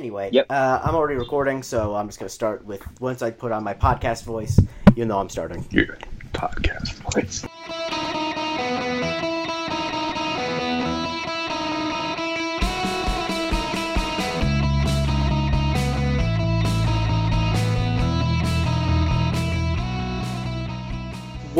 [0.00, 0.46] Anyway, Yep.
[0.48, 3.62] uh, I'm already recording, so I'm just going to start with once I put on
[3.62, 4.58] my podcast voice,
[4.96, 5.62] you know I'm starting.
[5.70, 5.98] Your
[6.32, 7.44] podcast voice.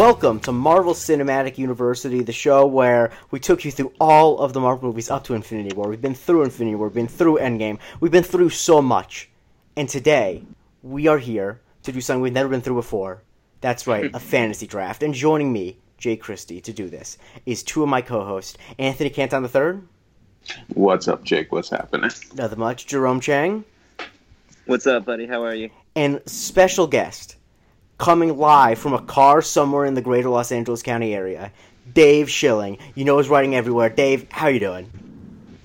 [0.00, 4.58] Welcome to Marvel Cinematic University, the show where we took you through all of the
[4.60, 5.90] Marvel movies up to Infinity War.
[5.90, 9.28] We've been through Infinity War, we've been through Endgame, we've been through so much.
[9.76, 10.42] And today,
[10.82, 13.20] we are here to do something we've never been through before.
[13.60, 15.02] That's right, a fantasy draft.
[15.02, 19.10] And joining me, Jay Christie, to do this is two of my co hosts, Anthony
[19.10, 19.82] Canton III,
[20.69, 21.52] What's up, Jake?
[21.52, 22.10] What's happening?
[22.34, 23.66] nothing much, Jerome Chang,
[24.64, 25.27] What's up, buddy?
[25.27, 25.69] How are you?
[25.94, 27.36] and special guest
[28.00, 31.52] coming live from a car somewhere in the greater Los Angeles County area,
[31.92, 32.78] Dave Schilling.
[32.95, 33.91] You know he's writing everywhere.
[33.91, 34.91] Dave, how you doing?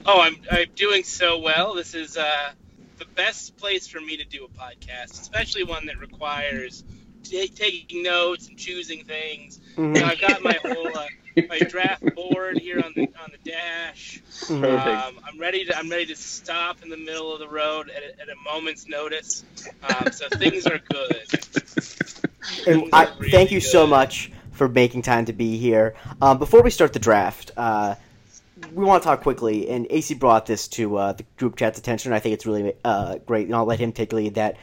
[0.06, 1.74] Oh, I'm I'm doing so well.
[1.74, 2.52] This is uh,
[3.00, 6.84] the best place for me to do a podcast, especially one that requires
[7.24, 9.60] ta taking notes and choosing things.
[9.78, 11.08] You know, I've got my whole uh,
[11.50, 14.22] my draft board here on the on the dash.
[14.50, 18.04] Um, I'm ready to I'm ready to stop in the middle of the road at
[18.04, 19.46] a, at a moment's notice.
[19.84, 22.25] Um, so things are good.
[22.68, 25.96] And I really thank you so much for making time to be here.
[26.22, 27.96] Um, before we start the draft, uh,
[28.74, 32.14] we want to talk quickly, and AC brought this to uh, the group chat's attention.
[32.14, 34.36] I think it's really uh, great, and I'll let him take lead.
[34.36, 34.58] That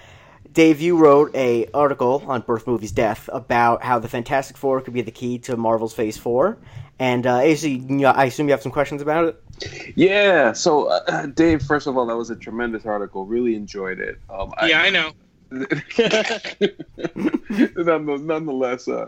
[0.53, 4.94] Dave, you wrote a article on Birth Movies Death about how the Fantastic Four could
[4.94, 6.58] be the key to Marvel's Phase Four,
[6.98, 9.94] and uh, AC, you know, I assume you have some questions about it.
[9.97, 10.53] Yeah.
[10.53, 13.27] So, uh, Dave, first of all, that was a tremendous article.
[13.27, 14.19] Really enjoyed it.
[14.30, 15.12] Um, Yeah, I know.
[17.77, 19.06] None- nonetheless, uh,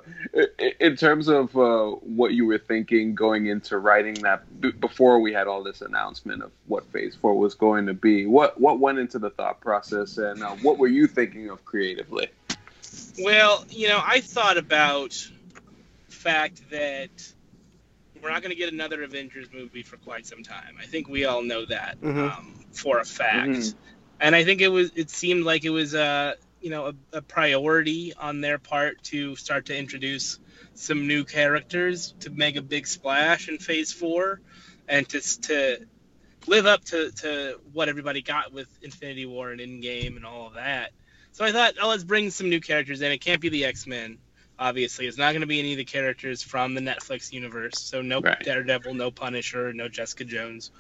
[0.81, 5.33] in terms of uh, what you were thinking going into writing that b- before we
[5.33, 8.98] had all this announcement of what Phase Four was going to be, what what went
[8.98, 12.28] into the thought process, and uh, what were you thinking of creatively?
[13.23, 15.11] Well, you know, I thought about
[16.08, 17.11] the fact that
[18.23, 20.77] we're not going to get another Avengers movie for quite some time.
[20.80, 22.36] I think we all know that Mhm.
[22.36, 23.48] um, for a fact.
[23.48, 23.74] Mhm.
[24.24, 27.20] And I think it was it seemed like it was uh, you know a, a
[27.20, 30.39] priority on their part to start to introduce
[30.73, 34.40] some new characters to make a big splash in Phase Four,
[34.89, 35.86] and to to
[36.46, 40.55] live up to, to what everybody got with Infinity War and Endgame and all of
[40.55, 40.92] that.
[41.33, 43.12] So I thought, oh, let's bring some new characters in.
[43.12, 44.17] It can't be the X Men,
[44.58, 45.06] obviously.
[45.06, 47.79] It's not going to be any of the characters from the Netflix universe.
[47.79, 48.42] So no Right.
[48.42, 50.70] Daredevil, no Punisher, no Jessica Jones.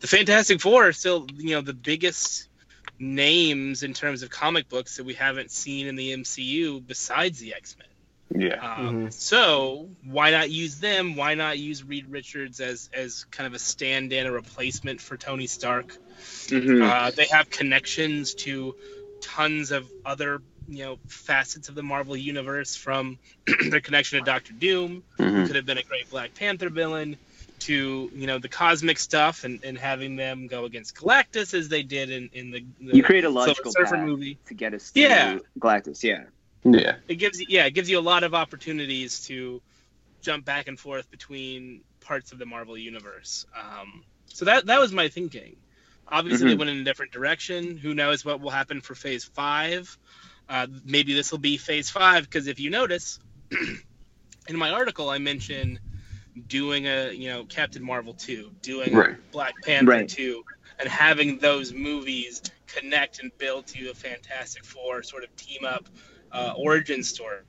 [0.00, 2.48] The Fantastic Four are still, you know, the biggest
[2.98, 7.54] names in terms of comic books that we haven't seen in the MCU besides the
[7.54, 7.88] X Men.
[8.48, 8.54] Yeah.
[8.56, 9.12] Um, Mhm.
[9.12, 11.16] So why not use them?
[11.16, 15.46] Why not use Reed Richards as as kind of a stand-in, a replacement for Tony
[15.46, 15.96] Stark?
[16.46, 16.82] Mhm.
[16.82, 18.74] Uh, they have connections to
[19.20, 23.18] tons of other you know facets of the Marvel universe, from
[23.70, 25.46] their connection to Doctor Doom, who Mhm.
[25.46, 27.18] could have been a great Black Panther villain,
[27.64, 31.82] to you know the cosmic stuff and, and having them go against Galactus as they
[31.82, 34.38] did in in the, the You create a logical Surfer path movie.
[34.46, 35.38] to get us to Yeah.
[35.58, 36.02] Galactus.
[36.02, 36.24] Yeah.
[36.64, 36.96] Yeah.
[37.08, 39.60] it gives you yeah it gives you a lot of opportunities to
[40.22, 44.90] jump back and forth between parts of the marvel universe um, so that that was
[44.92, 45.56] my thinking
[46.08, 46.58] obviously they Mhm.
[46.58, 49.98] went in a different direction who knows what will happen for phase five
[50.48, 53.18] uh, maybe this will be phase five because if you notice
[54.48, 55.78] in my article i mentioned
[56.48, 59.16] doing a you know captain marvel 2 doing Right.
[59.30, 60.08] black panther Right.
[60.08, 60.44] 2
[60.80, 65.88] and having those movies connect and build to a fantastic four sort of team up
[66.32, 67.42] uh, origin story.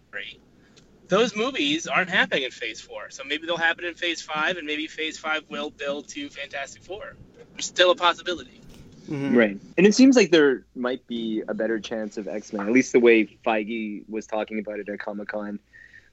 [1.07, 4.66] Those movies aren't happening in Phase Four, so maybe they'll happen in Phase Five, and
[4.66, 7.16] maybe Phase Five will build to Fantastic Four.
[7.53, 8.62] There's still a possibility.
[9.07, 9.35] Mhm.
[9.35, 9.59] Right.
[9.78, 12.91] And it seems like there might be a better chance of X Men, at least
[12.91, 15.59] the way Feige was talking about it at Comic Con.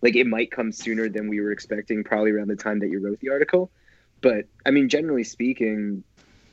[0.03, 3.01] Like it might come sooner than we were expecting, probably around the time that you
[3.01, 3.71] wrote the article.
[4.21, 6.05] But I mean, generally speaking,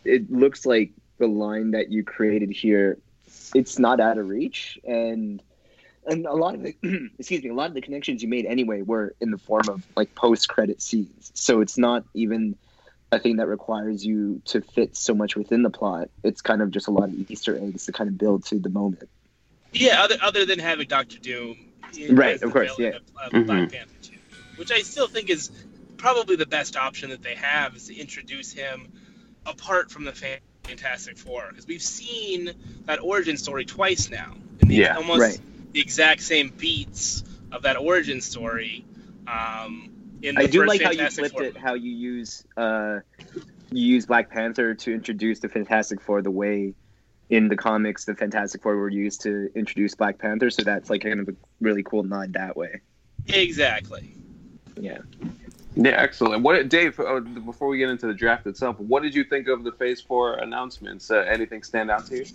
[0.05, 2.97] it looks like the line that you created here,
[3.53, 5.41] it's not out of reach, and
[6.05, 6.75] and a lot of the
[7.19, 9.85] excuse me, a lot of the connections you made anyway were in the form of
[9.95, 11.31] like post credit scenes.
[11.33, 12.55] So it's not even
[13.11, 16.09] a thing that requires you to fit so much within the plot.
[16.23, 18.69] It's kind of just a lot of Easter eggs to kind of build to the
[18.69, 19.09] moment.
[19.71, 21.57] Yeah, other other than having Doctor Doom,
[22.09, 22.97] Right, of course, yeah.
[23.23, 23.71] of, of Black.
[23.71, 24.17] Panther Two,
[24.55, 25.51] which I still think is
[25.97, 28.91] probably the best option that they have is to introduce him
[29.45, 30.13] apart from the
[30.63, 32.51] Fantastic Four because we've seen
[32.85, 34.35] that origin story twice now.
[34.61, 35.39] And Yeah, almost right.
[35.73, 38.85] the exact same beats of that origin story.
[39.27, 39.91] Um,
[40.21, 42.99] in the I do like how you flipped Four it, how you use uh,
[43.71, 46.73] you use Black Panther to introduce the Fantastic Four the way
[47.29, 51.03] in the comics, the Fantastic Four were used to introduce Black Panther, so that's like
[51.03, 52.81] kind of a really cool nod that way.
[53.27, 54.13] Exactly.
[54.79, 54.99] Yeah.
[55.75, 56.43] Yeah, excellent.
[56.43, 56.99] What, Dave?
[56.99, 60.01] Uh, before we get into the draft itself, what did you think of the Phase
[60.01, 61.11] Four announcements?
[61.11, 62.25] Uh, anything stand out to you?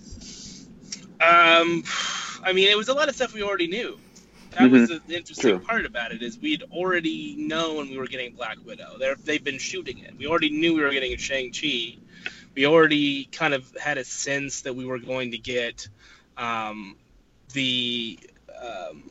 [1.20, 1.82] Um,
[2.44, 3.98] I mean, it was a lot of stuff we already knew.
[4.52, 5.58] That was the interesting True.
[5.58, 8.96] part about it is we'd already known we were getting Black Widow.
[8.98, 10.16] They're, they've been shooting it.
[10.16, 11.96] We already knew we were getting Shang Chi.
[12.54, 15.88] We already kind of had a sense that we were going to get
[16.36, 16.96] um,
[17.52, 18.18] the
[18.62, 19.10] um,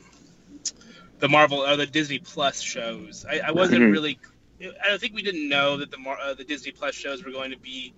[1.18, 3.24] the Marvel or the Disney Plus shows.
[3.28, 3.92] I, I wasn't Mhm.
[3.92, 4.18] really.
[4.62, 7.32] I don't think we didn't know that the Mar- uh, the Disney Plus shows were
[7.32, 7.92] going to be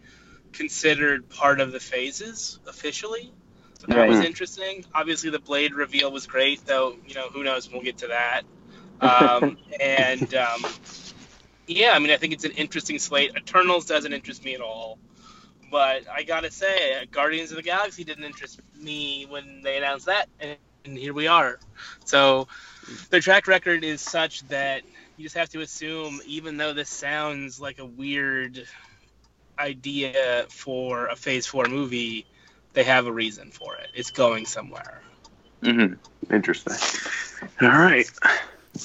[0.53, 3.33] considered part of the phases officially.
[3.79, 4.85] So that was interesting.
[4.95, 6.97] Obviously, the Blade reveal was great, though.
[7.07, 7.71] You know, who knows?
[7.71, 8.43] We'll get to that.
[9.01, 10.65] Um, and um,
[11.67, 13.33] yeah, I mean, I think it's an interesting slate.
[13.37, 14.99] Eternals doesn't interest me at all,
[15.71, 20.29] but I gotta say, Guardians of the Galaxy didn't interest me when they announced that,
[20.41, 21.59] and, and here we are.
[22.05, 22.49] So
[23.11, 24.83] their track record is such that
[25.17, 28.67] you just have to assume, even though this sounds like a weird
[29.59, 32.27] idea for a Phase Four movie,
[32.75, 33.89] they have a reason for it.
[33.95, 35.01] It's going somewhere.
[35.63, 36.35] Mm-hmm.
[36.35, 36.75] Interesting.
[37.63, 38.07] All right.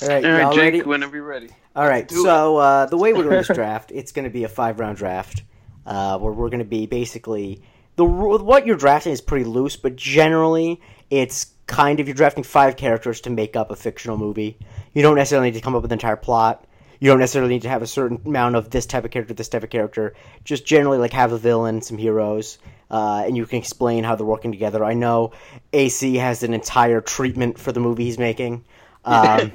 [0.01, 0.73] All right, All right, Jake.
[0.73, 0.81] ready?
[0.83, 1.49] Whenever you're ready.
[1.75, 4.43] All right, Do so uh, the way we're doing this draft, it's going to be
[4.43, 5.43] a five round draft,
[5.85, 7.61] uh, where we're going to be basically
[7.95, 12.75] the what you're drafting is pretty loose, but generally it's kind of you're drafting five
[12.75, 14.57] characters to make up a fictional movie.
[14.93, 16.65] You don't necessarily need to come up with an entire plot.
[16.99, 19.49] You don't necessarily need to have a certain amount of this type of character, this
[19.49, 20.13] type of character.
[20.43, 22.59] Just generally like have a villain, some heroes,
[22.91, 24.83] uh, and you can explain how they're working together.
[24.83, 25.31] I know
[25.73, 28.63] AC has an entire treatment for the movie he's making.
[29.03, 29.51] Um,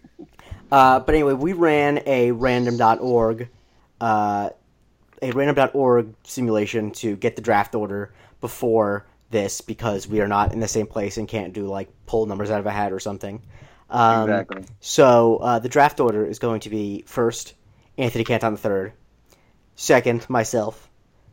[0.72, 3.48] uh, but anyway, we ran a random.org,
[4.00, 4.50] uh,
[5.22, 10.60] a random.org simulation to get the draft order before this because we are not in
[10.60, 13.42] the same place and can't do like pull numbers out of a hat or something.
[13.90, 14.64] Um, exactly.
[14.80, 17.54] So uh, the draft order is going to be first
[17.98, 18.92] Anthony Canton III,
[19.76, 20.88] second myself,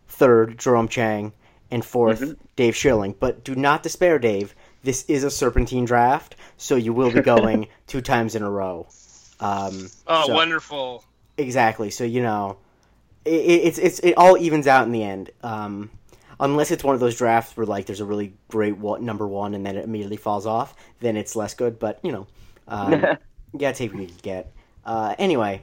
[0.08, 1.34] third Jerome Chang,
[1.72, 2.38] and 4th Mhm.
[2.56, 3.16] Dave Schilling.
[3.20, 4.56] But do not despair, Dave.
[4.84, 8.88] This is a serpentine draft, so you will be going two times in a row.
[9.40, 11.04] Um, Oh, so- wonderful!
[11.38, 11.90] Exactly.
[11.92, 12.58] So you know,
[13.28, 15.32] it, it's it's it all evens out in the end.
[15.44, 15.92] Um,
[16.40, 19.54] unless it's one of those drafts where like there's a really great one, number one
[19.54, 21.80] and then it immediately falls off, then it's less good.
[21.80, 22.28] But you know,
[22.68, 22.94] um,
[23.54, 24.54] you gotta take what you can get.
[24.86, 25.62] Uh, anyway,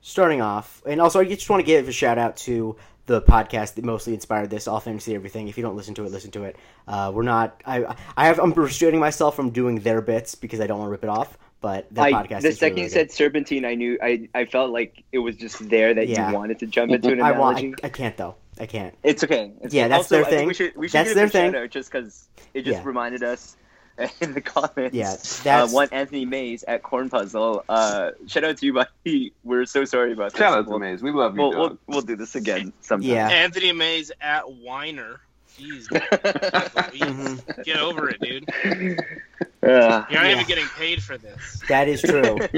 [0.00, 2.76] starting off, and also I just want to give a shout out to
[3.06, 5.48] the podcast that mostly inspired this, All Fantasy Everything.
[5.48, 6.56] If you don't listen to it, listen to it.
[6.88, 7.62] Uh, we're not.
[7.64, 10.92] I I have I'm restraining myself from doing their bits because I don't want to
[10.92, 11.38] rip it off.
[11.66, 12.42] But that I, podcast.
[12.42, 12.92] the is second really you good.
[12.92, 16.28] said serpentine, I knew I, I felt like it was just there that Yeah.
[16.30, 17.58] you wanted to jump into an I want.
[17.58, 17.74] analogy.
[17.82, 18.36] I, I can't though.
[18.60, 18.94] I can't.
[19.02, 19.50] It's okay.
[19.62, 19.88] It's Yeah, okay.
[19.88, 20.46] that's also, their thing.
[20.46, 21.56] We should, we should That's give their thing.
[21.56, 22.86] out just because it just Yeah.
[22.86, 23.56] reminded us
[24.20, 25.44] in the comments.
[25.44, 27.64] Yeah, uh, one Anthony Mays at Corn Puzzle.
[27.68, 29.32] Uh, shout out to you, buddy.
[29.44, 30.38] We're so sorry about this.
[30.38, 31.02] Shout out to we'll, Maze.
[31.02, 33.10] We love you, We'll, we'll, we'll do this again sometime.
[33.10, 33.28] Yeah.
[33.28, 35.20] Anthony Mays at Weiner.
[35.58, 36.02] Jeez, man.
[36.92, 37.64] Mhm.
[37.64, 38.48] get over it, dude.
[39.62, 40.32] Uh, You're not Yeah.
[40.32, 41.62] even getting paid for this.
[41.68, 42.38] that is true.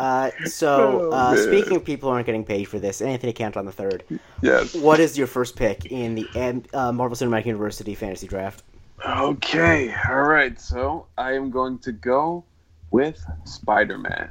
[0.00, 1.42] Uh, so, Oh, uh, man.
[1.44, 4.04] speaking of people who aren't getting paid for this, Anthony Canton on the third.
[4.42, 4.72] yes.
[4.76, 8.62] What is your first pick in the uh, Marvel Cinematic University fantasy draft?
[9.04, 9.92] Okay.
[10.08, 10.60] All right.
[10.60, 12.44] So I am going to go
[12.92, 14.30] with Spider Man.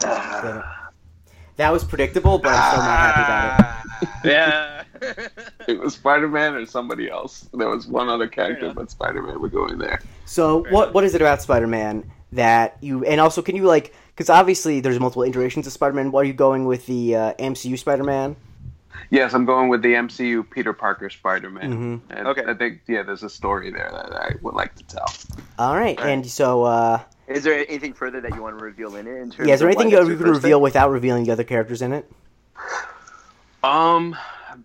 [0.00, 4.08] That was predictable, but I'm still not happy about it.
[4.32, 4.75] yeah.
[5.68, 7.48] It was Spider Man or somebody else.
[7.52, 8.76] There was one other character, enough.
[8.76, 10.00] but Spider Man would go in there.
[10.24, 10.94] So, Fair what enough.
[10.94, 13.04] what is it about Spider-Man that you?
[13.04, 13.92] And also, can you like?
[14.14, 16.10] Because obviously, there's multiple iterations of Spider-Man.
[16.12, 18.36] What are you going with the uh, MCU Spider-Man?
[19.10, 22.00] Yes, I'm going with the MCU Peter Parker Spider Man.
[22.10, 22.26] Mhm.
[22.26, 22.42] Okay.
[22.46, 25.06] I think yeah, there's a story there that I would like to tell.
[25.58, 26.08] All right, Right.
[26.10, 29.16] and so uh, Is there anything further that you want to reveal in it?
[29.20, 30.62] In terms yeah, is there of anything you your can reveal pick?
[30.62, 32.10] without revealing the other characters in it?
[33.62, 34.16] Um,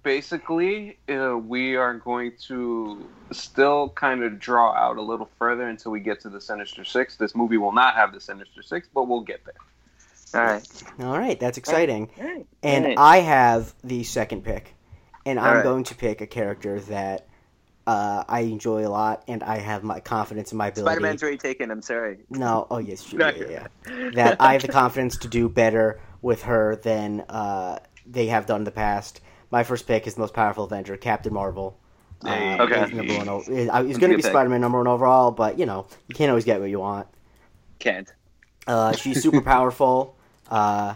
[0.04, 5.92] basically, uh, we are going to still kind of draw out a little further until
[5.92, 7.18] we get to the Sinister Six.
[7.18, 9.56] This movie will not have the Sinister Six, but we'll get there.
[10.34, 10.84] All right.
[11.00, 12.10] All right, that's exciting.
[12.18, 12.46] All right.
[12.64, 12.98] And Alright.
[12.98, 14.74] I have the second pick,
[15.26, 15.64] and I'm Alright.
[15.64, 17.28] going to pick a character that
[17.86, 20.92] uh, I enjoy a lot, and I have my confidence in my ability.
[20.92, 21.72] Spider-Man's already taken.
[21.72, 22.20] I'm sorry.
[22.30, 24.10] No, oh yes, sure, yeah, yeah, yeah.
[24.12, 28.62] That I have the confidence to do better with her than uh, they have done
[28.62, 29.22] in the past.
[29.52, 31.78] My first pick is the most powerful Avenger, Captain Marvel.
[32.24, 32.54] Hey.
[32.58, 32.86] Uh, Okay.
[32.86, 33.30] he's number one.
[33.30, 33.42] o-
[33.86, 34.22] He's going to be.
[34.22, 37.08] Spider-Man number one overall, but you know you can't always get what you want.
[37.80, 38.12] Can't.
[38.68, 40.16] Uh, she's super powerful.
[40.50, 40.94] Uh,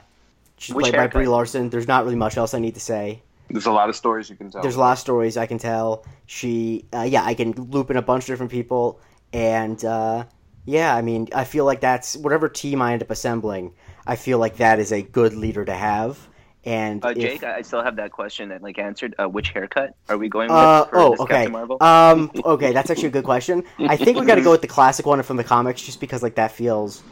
[0.57, 1.07] she's Which played by?
[1.07, 1.69] Brie Larson.
[1.69, 3.21] There's not really much else I need to say.
[3.49, 4.61] There's a lot of stories you can tell.
[4.61, 6.03] There's a lot of stories I can tell.
[6.25, 8.99] She, uh, yeah, I can loop in a bunch of different people,
[9.33, 10.25] and uh,
[10.65, 13.73] yeah, I mean, I feel like that's whatever team I end up assembling.
[14.07, 16.19] I feel like that is a good leader to have.
[16.65, 19.13] And Uh, Jake, I I still have that question that like answered.
[19.19, 21.47] Uh, which haircut are we going with Uh, for oh, okay.
[21.79, 23.63] Um, okay, that's actually a good question.
[23.79, 26.23] I think we got to go with the classic one from the comics, just because
[26.23, 27.03] like that feels.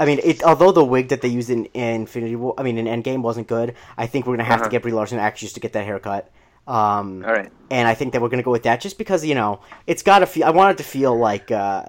[0.00, 2.78] I mean, it, although the wig that they used in, in Infinity War, I mean,
[2.78, 3.74] in Endgame wasn't good.
[3.96, 4.70] I think we're gonna have to Uh-huh.
[4.70, 6.30] get Brie Larson actually just to get that haircut.
[6.68, 7.50] Um, All right.
[7.70, 10.18] and I think that we're gonna go with that just because you know it's got
[10.20, 10.44] to feel.
[10.44, 11.50] I want it to feel like.
[11.50, 11.84] Uh,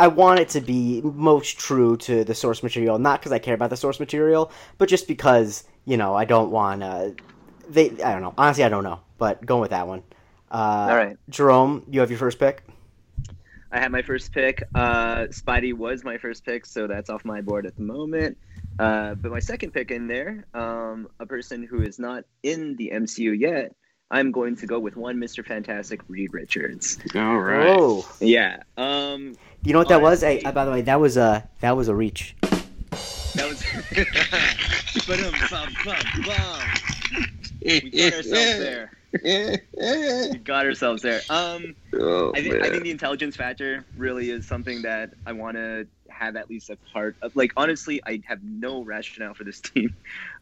[0.00, 3.54] I want it to be most true to the source material, not because I care
[3.54, 6.82] about the source material, but just because you know I don't want.
[6.82, 7.10] Uh,
[7.68, 8.34] they, I don't know.
[8.38, 10.02] Honestly, I don't know, but going with that one.
[10.50, 11.16] Uh, All right.
[11.28, 12.62] Jerome, you have your first pick.
[13.70, 14.62] I had my first pick.
[14.74, 18.38] Uh, Spidey was my first pick, so that's off my board at the moment.
[18.78, 22.90] Uh, but my second pick in there, um, a person who is not in the
[22.94, 23.74] MCU yet,
[24.10, 25.44] I'm going to go with one Mr.
[25.44, 26.98] Fantastic, Reed Richards.
[27.14, 27.66] All right.
[27.76, 28.06] Whoa!
[28.20, 28.62] Yeah.
[28.78, 30.22] Um, You know what that was?
[30.22, 32.34] Honestly- Hey, uh, by the way, that was a that was a reach.
[33.38, 33.64] That was.
[35.06, 36.82] but um, bum, bum, bum.
[37.64, 38.92] We got ourselves there.
[40.32, 41.22] We got ourselves there.
[41.30, 41.74] Um.
[41.98, 45.88] Oh, I think, I think the intelligence factor really is something that I want to
[46.10, 47.34] have at least a part of.
[47.34, 49.94] Like, honestly, I have no rationale for this team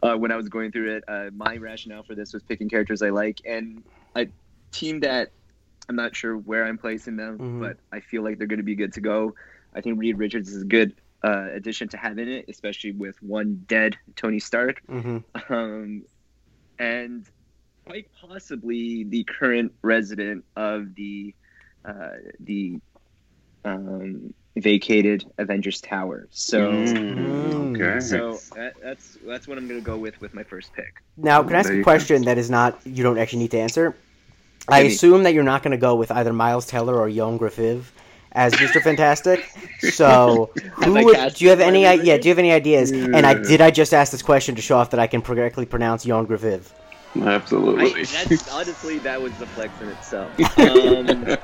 [0.02, 1.04] uh, when I was going through it.
[1.06, 3.84] Uh, my rationale for this was picking characters I like and
[4.16, 4.26] a
[4.72, 5.30] team that
[5.88, 7.60] I'm not sure where I'm placing them, Mhm.
[7.60, 9.34] but I feel like they're going to be good to go.
[9.72, 13.16] I think Reed Richards is a good uh, addition to have in it, especially with
[13.22, 15.18] one dead Tony Stark hmm
[15.50, 16.02] um,
[16.78, 17.26] and
[17.86, 21.34] quite possibly the current resident of the
[21.84, 22.78] uh, the
[23.64, 26.28] um, vacated Avengers Tower.
[26.30, 28.00] So, Mm, okay.
[28.00, 30.92] so that, that's that's what I'm gonna go with with my first pick.
[31.16, 33.58] Now, can I ask There a question that is not you don't actually need to
[33.58, 33.94] answer?
[34.68, 37.84] I assume that you're not going to go with either Miles Teller or Ioan Gruffudd
[38.32, 38.82] as Mr.
[38.82, 39.44] Fantastic.
[39.80, 40.50] So,
[40.84, 41.86] who I would, do you have any?
[41.86, 42.90] i- Yeah, do you have any ideas?
[42.90, 45.66] And I did I just ask this question to show off that I can correctly
[45.66, 46.62] pronounce Ioan Gruffudd?
[47.22, 48.02] Absolutely.
[48.02, 50.30] I, that's honestly that was the flex in itself.
[50.58, 51.36] Um,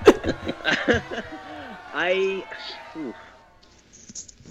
[1.94, 2.44] I.
[2.96, 3.14] oof.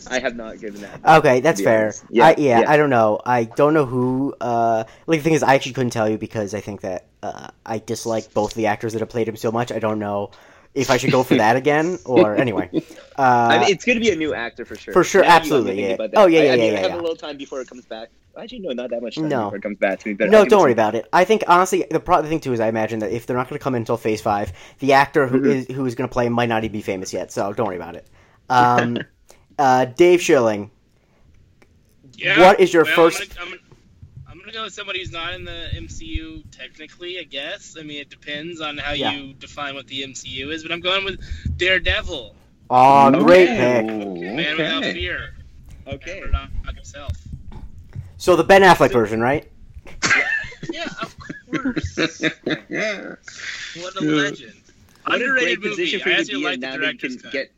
[0.10, 1.00] I have not given that.
[1.20, 1.94] Okay, that's be fair.
[2.10, 2.72] Yeah, I, yeah, yeah.
[2.72, 3.20] I don't know.
[3.24, 4.34] I don't know who.
[4.42, 7.50] Uh, like the thing is, I actually couldn't tell you because I think that uh,
[7.66, 9.72] I dislike both the actors that have played him so much.
[9.72, 10.32] I don't know
[10.74, 12.70] if I should go for that again or anyway.
[13.18, 14.94] Uh, I mean, uh, it's going to be a new actor for sure.
[14.94, 15.82] For sure, absolutely.
[15.82, 15.98] Yeah.
[16.16, 18.10] Oh yeah, yeah, I, yeah, yeah, I have a little time before it comes back.
[18.38, 19.46] Actually, no, not that much time no.
[19.46, 20.14] before it comes back to me.
[20.14, 21.06] But no, don't worry about it.
[21.12, 23.60] I think honestly, the, problem thing too is I imagine that if they're not going
[23.60, 25.50] to come until Phase Five, the actor who mm-hmm.
[25.50, 27.32] is, who is going to play might not even be famous yet.
[27.32, 28.08] So don't worry about it.
[28.50, 28.98] Um,
[29.60, 30.72] uh, Dave Schilling.
[32.14, 33.61] Yeah, what is your well, 1st
[34.52, 37.78] even though somebody who's not in the MCU technically, I guess.
[37.80, 39.12] I mean, it depends on how yeah.
[39.12, 41.22] you define what the MCU is, but I'm going with
[41.58, 42.36] Daredevil.
[42.70, 43.20] Oh, okay.
[43.20, 43.86] great pick.
[43.86, 44.36] Okay.
[44.36, 45.36] Man Without Fear.
[45.88, 46.22] Okay.
[46.76, 47.12] himself.
[48.18, 49.50] So the Ben Affleck so, version, right?
[50.04, 50.28] Yeah,
[50.72, 51.98] yeah of course.
[52.70, 53.16] yeah.
[53.82, 54.54] what a legend.
[55.06, 55.70] Underrated movie.
[55.70, 57.32] position for you to be in now that can cut.
[57.32, 57.52] get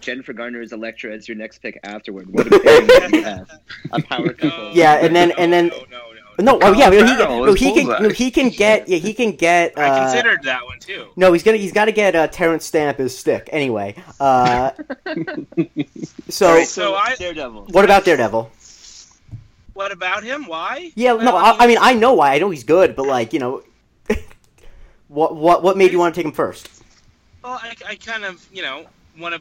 [0.00, 2.32] Jennifer Garner as Elektra as your next pick afterward.
[2.32, 3.46] What a.
[3.92, 4.58] A power couple.
[4.58, 6.58] No, yeah, and then no, and then no, no, no.
[6.58, 8.02] No, oh yeah, no, he, no, he can, bullseye.
[8.02, 9.76] no, he can get, yeah, he can get.
[9.78, 11.08] Uh, I considered that one too.
[11.16, 13.48] No, he's gonna, he's got to get uh, Terence Stamp his stick.
[13.52, 14.70] Anyway, uh,
[16.28, 17.66] so All right, So so I- Daredevil.
[17.70, 18.50] what about Daredevil?
[19.74, 20.46] What about him?
[20.46, 20.90] Why?
[20.94, 22.34] Yeah, no, I, I mean, I know why.
[22.34, 23.62] I know he's good, but like, you know,
[25.08, 26.68] what, what, what made you want to take him first?
[27.42, 28.84] Well, I, I kind of, you know,
[29.18, 29.40] want to.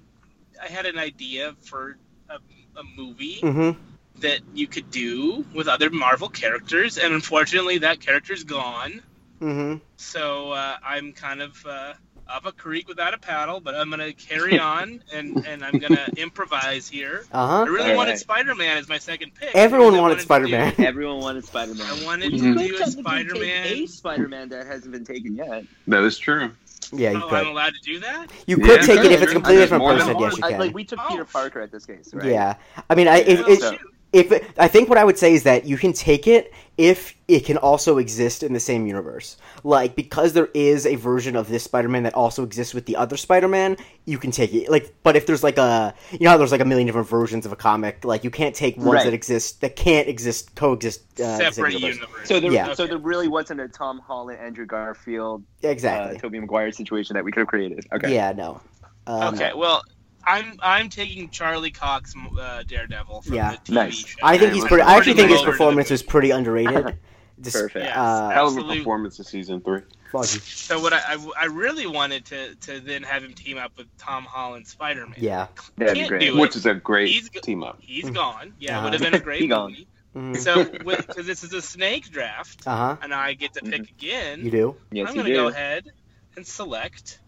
[0.62, 1.98] I had an idea for
[2.30, 2.36] a,
[2.78, 3.80] a movie Mm-hmm.
[4.20, 9.02] That you could do with other Marvel characters, and unfortunately, that character's gone.
[9.42, 9.78] Mm-hmm.
[9.98, 11.94] So uh, I'm kind of uh,
[12.28, 16.08] up a creek without a paddle, but I'm gonna carry on and, and I'm gonna
[16.18, 17.24] improvise here.
[17.34, 17.98] Uh I really Alright.
[17.98, 19.56] wanted Spider-Man as my second pick.
[19.56, 20.74] Everyone because wanted Spider-Man.
[20.78, 21.86] Everyone wanted Spider-Man.
[21.88, 23.66] I wanted Well, to you do a Spider-Man.
[23.66, 25.64] A Spider-Man that hasn't been taken yet.
[25.88, 26.52] That is true.
[26.92, 28.28] Yeah, you Oh, I'm allowed to do that?
[28.48, 29.34] You Yeah, could take sure, it if it's a sure.
[29.34, 30.20] completely There's different person.
[30.20, 30.60] Yes, you I, can.
[30.60, 31.08] like we took Oh.
[31.08, 32.26] Peter Parker at this case, right?
[32.32, 32.56] Yeah,
[32.90, 33.80] I mean, I, if, Oh, if, shoot.
[34.12, 37.14] If it, I think what I would say is that you can take it if
[37.28, 39.38] it can also exist in the same universe.
[39.64, 43.18] Like because there is a version of this Spider-Man that also exists with the other
[43.18, 44.70] Spider-Man, you can take it.
[44.70, 47.46] Like, but if there's like a, you know, how there's like a million different versions
[47.46, 48.04] of a comic.
[48.04, 49.04] Like you can't take ones Right.
[49.06, 51.02] that exist that can't exist coexist.
[51.20, 51.96] Uh, in the same Separate universe.
[51.98, 52.28] universe.
[52.28, 52.74] So there, Yeah.
[52.74, 56.18] so there really wasn't a Tom Holland, Andrew Garfield, Exactly.
[56.18, 57.86] uh, Tobey Maguire situation that we could have created.
[57.94, 58.14] Okay.
[58.16, 58.32] Yeah.
[58.32, 58.62] No.
[59.06, 59.82] Um, okay, well,
[60.30, 63.52] I'm I'm taking Charlie Cox uh, Daredevil from Yeah.
[63.52, 63.96] the TV Nice.
[64.06, 64.18] show.
[64.24, 64.84] I think he's pretty.
[64.84, 66.98] I actually think his him over to the performance was pretty underrated.
[67.42, 67.86] Just, Perfect.
[67.86, 69.82] Yes, Uh, Hell of a performance in season three.
[70.12, 70.28] Foggy.
[70.40, 73.88] So what I, I, I really wanted to to then have him team up with
[73.98, 75.16] Tom Holland Spider Man.
[75.18, 75.48] Yeah.
[75.78, 76.36] That'd be great.
[76.36, 77.78] Which is a great He's team up.
[77.82, 78.54] He's gone.
[78.60, 78.84] Yeah, Uh-huh.
[78.90, 79.72] would have been a great He gone.
[79.72, 79.88] movie.
[80.16, 80.38] Mhm.
[80.38, 82.98] So because this is a snake draft, Uh huh.
[83.04, 84.76] and I get to pick again, You do.
[84.92, 85.36] Yes, I'm gonna do.
[85.36, 85.90] go ahead
[86.36, 87.20] and select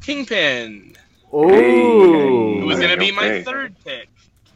[0.00, 0.96] Kingpin,
[1.34, 2.60] Ooh.
[2.60, 4.08] who was gonna be my third pick.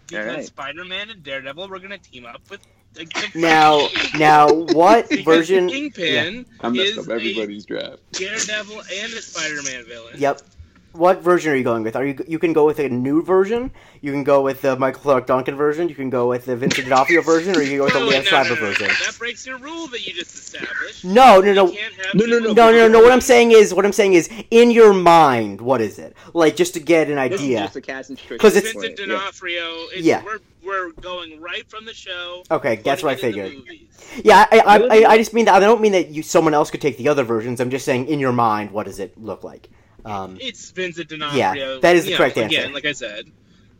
[0.06, 0.46] Because Alright.
[0.46, 2.60] Spider-Man and Daredevil were gonna team up with.
[2.94, 5.68] The, the Now, now, what version?
[5.68, 7.98] Kingpin I messed is up everybody's draft.
[8.12, 10.14] Daredevil and a Spider-Man villain.
[10.16, 10.42] Yep.
[10.96, 11.94] What version are you going with?
[11.96, 13.70] Are you you can go with a new version?
[14.00, 15.88] You can go with the Michael Clarke Duncan version.
[15.88, 18.12] You can go with the Vincent D'Onofrio version, or you can go with the Liev
[18.12, 18.66] no, Schreiber no, no, no.
[18.68, 18.86] version.
[18.88, 21.04] That breaks your rule that you just established.
[21.04, 21.70] No, no, no.
[21.70, 21.78] You
[22.14, 23.00] No, no, No, no, no, no.
[23.00, 26.16] What I'm saying is, what I'm saying is, in your mind, what is it?
[26.32, 27.60] Like, just to get an idea.
[27.60, 29.16] just a casting trick 'Cause at it's- Vincent point, yeah.
[29.16, 29.74] D'Onofrio.
[29.92, 30.22] It's, Yeah.
[30.24, 32.42] We're, we're going right from the show.
[32.50, 34.24] Okay, that's what I putting it in figured.
[34.24, 36.70] Yeah, I, I, I, I just mean that I don't mean that you someone else
[36.70, 37.60] could take the other versions.
[37.60, 39.68] I'm just saying, in your mind, what does it look like?
[40.06, 41.80] Um, It's Vincent D'Onofrio.
[41.80, 43.30] that is the You know, correct again, like I said,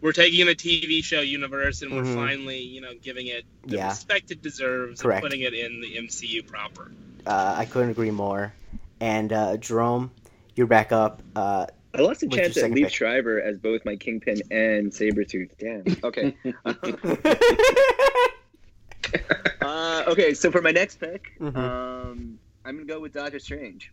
[0.01, 2.15] we're taking the TV show universe and we're Mhm.
[2.15, 3.89] finally, you know, giving it the Yeah.
[3.91, 5.23] respect it deserves Correct.
[5.23, 6.91] and putting it in the MCU proper.
[7.27, 8.53] uh, I couldn't agree more.
[9.01, 10.11] And uh, Jerome,
[10.55, 11.23] you're back up.
[11.35, 12.93] Uh, I lost a chance at second Liev pick?
[12.95, 15.51] Schreiber as both my Kingpin and Sabretooth.
[15.59, 15.85] Damn.
[16.05, 16.37] Okay.
[19.63, 21.57] uh, okay, so for my next pick, Mhm.
[21.57, 23.93] um, I'm going to go with Doctor Strange.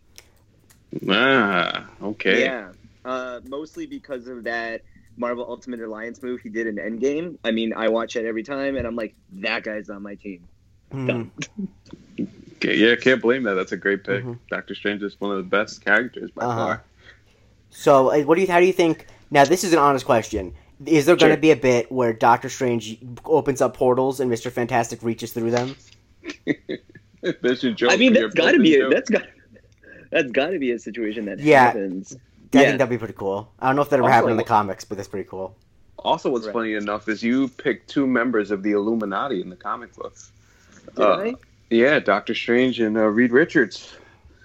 [1.08, 2.44] Ah, okay.
[2.44, 2.72] Yeah.
[3.04, 4.82] Uh, mostly because of that
[5.16, 7.36] Marvel Ultimate Alliance move he did in Endgame.
[7.44, 10.46] I mean, I watch it every time, and I'm like, that guy's on my team.
[10.90, 11.30] Done.
[12.56, 13.54] Okay, yeah, can't blame that.
[13.54, 14.24] That's a great pick.
[14.24, 14.38] Mhm.
[14.48, 16.64] Doctor Strange is one of the best characters by Uh-huh.
[16.66, 16.84] far.
[17.70, 18.46] So, uh, what do you?
[18.46, 19.06] How do you think?
[19.30, 20.54] Now, this is an honest question.
[20.86, 24.50] Is there going to be a bit where Doctor Strange opens up portals and Mister
[24.50, 25.74] Fantastic reaches through them?
[27.42, 27.90] There's your.
[27.90, 29.22] I mean, for your that's got to be built-in a, that's got
[30.14, 31.64] that's got to be a situation that Yeah.
[31.64, 32.16] happens.
[32.54, 32.66] I Yeah.
[32.68, 33.50] think that'd be pretty cool.
[33.58, 35.56] I don't know if that ever Also- happened in the comics, but that's pretty cool.
[35.98, 36.52] Also, what's Right.
[36.52, 40.30] funny enough is you picked two members of the Illuminati in the comic books.
[40.94, 41.34] Did Uh, I?
[41.70, 43.92] Yeah, Doctor Strange and uh, Reed Richards.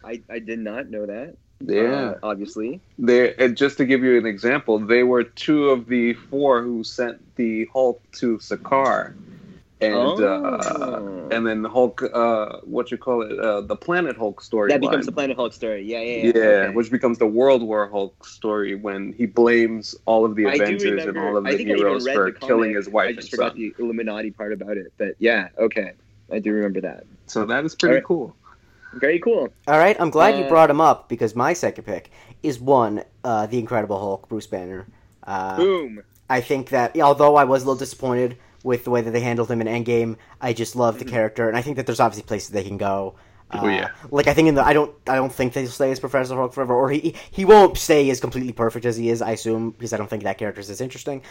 [0.03, 0.21] I?
[0.29, 1.35] I did not know that.
[1.61, 2.79] Yeah, Uh, obviously.
[2.97, 6.83] they and just to give you an example, they were two of the four who
[6.83, 9.13] sent the Hulk to Sakaar,
[9.81, 11.27] and uh, Oh.
[11.31, 14.69] and then the Hulk, uh, what you call it, uh, the Planet Hulk story.
[14.69, 15.83] That becomes the Planet Hulk story.
[15.83, 16.41] Yeah, yeah, yeah, yeah.
[16.41, 16.73] okay.
[16.75, 20.63] which becomes the World War Hulk story when he blames all of the I do
[20.63, 23.09] Avengers and all of the think I even heroes for the killing his wife I
[23.09, 23.57] and just forgot son.
[23.59, 25.93] the Illuminati part about it, but yeah, okay,
[26.31, 27.05] I do remember that.
[27.27, 28.03] So that is pretty Alright.
[28.05, 28.35] cool.
[28.95, 29.49] Very cool.
[29.67, 32.09] All right, I'm glad you Uh, brought him up because my second pick
[32.41, 34.87] is one, uh, the Incredible Hulk, Bruce Banner.
[35.27, 36.01] Uh, Boom.
[36.27, 39.49] I think that although I was a little disappointed with the way that they handled
[39.49, 42.49] him in Endgame, I just love the character, and I think that there's obviously places
[42.49, 43.15] they can go.
[43.51, 43.89] Uh, Oh, yeah.
[44.11, 46.53] Like I think in the I don't I don't think they'll stay as Professor Hulk
[46.53, 49.21] forever, or he he won't stay as completely perfect as he is.
[49.21, 51.23] I assume because I don't think that character is as interesting.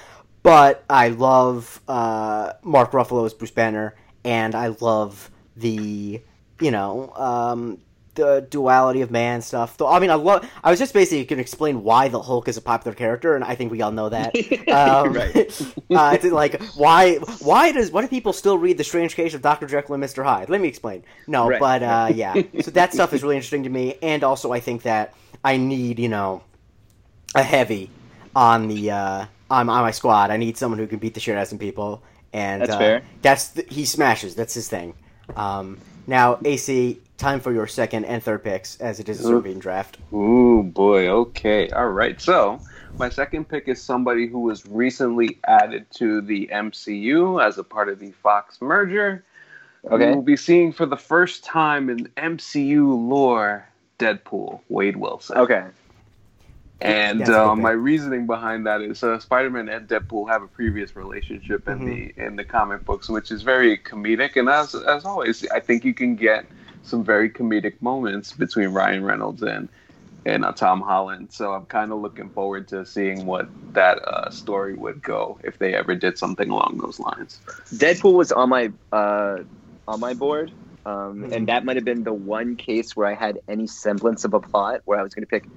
[0.43, 6.21] But I love uh, Mark Ruffalo as Bruce Banner, and I love the
[6.61, 7.79] you know um,
[8.18, 9.76] the duality of man stuff.
[9.76, 12.48] Though I mean I love I was just basically going to explain why the Hulk
[12.48, 14.35] is a popular character, and I think we all know that.
[14.68, 15.37] Um, right.
[15.90, 19.40] uh, it's like why why does why do people still read the Strange Case of
[19.40, 20.50] Doctor Jekyll and Mister Hyde?
[20.50, 21.04] Let me explain.
[21.26, 24.52] No, Right, but uh, yeah, so that stuff is really interesting to me, and also
[24.52, 26.42] I think that I need you know
[27.35, 27.90] a heavy
[28.37, 30.31] on the uh, on, on my squad.
[30.31, 32.02] I need someone who can beat the shit out of some people,
[32.33, 33.02] and That's uh, fair.
[33.22, 34.35] That's the, he smashes.
[34.35, 34.94] That's his thing.
[35.37, 39.24] Um, now AC, time for your second and third picks, as it is a.
[39.24, 39.98] Serbian draft.
[40.12, 41.68] Ooh boy, okay.
[41.70, 42.20] All right.
[42.20, 42.61] So
[42.96, 47.88] my second pick is somebody who was recently added to the MCU as a part
[47.88, 49.24] of the Fox merger.
[49.90, 50.11] Okay.
[50.12, 53.66] We'll be seeing for the first time in MCU lore
[53.98, 55.38] Deadpool, Wade Wilson.
[55.38, 55.64] Okay.
[56.81, 60.42] And That's a good uh, my reasoning behind that is uh, Spider-Man and Deadpool have
[60.42, 61.87] a previous relationship in Mm-hmm.
[62.16, 64.37] the in the comic books, which is very comedic.
[64.37, 66.46] And as as always, I think you can get
[66.83, 69.69] some very comedic moments between Ryan Reynolds and
[70.27, 71.33] and uh, Tom Holland.
[71.33, 75.59] So I'm kind of looking forward to seeing what that uh, story would go if
[75.59, 77.41] they ever did something along those lines.
[77.73, 79.38] Deadpool was on my uh,
[79.87, 80.53] on my board,
[80.85, 81.33] um, Mhm.
[81.33, 84.41] and that might have been the one case where I had any semblance of a
[84.41, 85.49] plot where I was going to pick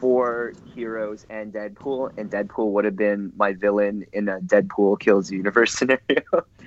[0.00, 5.30] four heroes and Deadpool, and Deadpool would have been my villain in a Deadpool kills
[5.30, 6.22] universe scenario.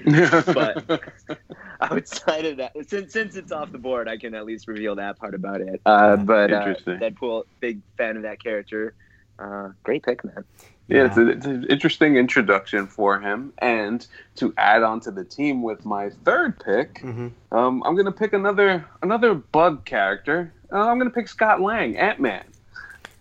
[0.53, 1.01] But-
[1.81, 5.17] Outside of that, since since it's off the board, I can at least reveal that
[5.17, 5.81] part about it.
[5.83, 8.93] Uh, but uh, Deadpool, big fan of that character.
[9.39, 10.43] Uh, great pick, man.
[10.87, 13.53] Yeah, it's, a, it's an interesting introduction for him.
[13.59, 18.11] And to add on to the team with my third pick, hmm um, I'm gonna
[18.11, 20.53] pick another another bug character.
[20.71, 22.43] Uh, I'm gonna pick Scott Lang, Ant Man.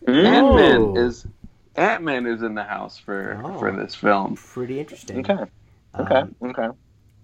[0.06, 0.54] Ant Oh.
[0.54, 1.26] Man is
[1.76, 3.58] Ant Man is in the house for Oh.
[3.58, 4.36] for this film.
[4.36, 5.18] Pretty interesting.
[5.20, 5.44] Okay.
[5.98, 6.14] Okay.
[6.14, 6.68] Um, okay.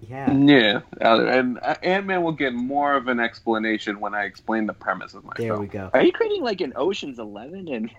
[0.00, 0.32] yeah.
[0.32, 4.72] Yeah, uh, and Ant Man will get more of an explanation when I explain the
[4.72, 5.56] premise of my There film.
[5.56, 5.90] There we go.
[5.94, 7.90] Are you creating like an Ocean's Eleven and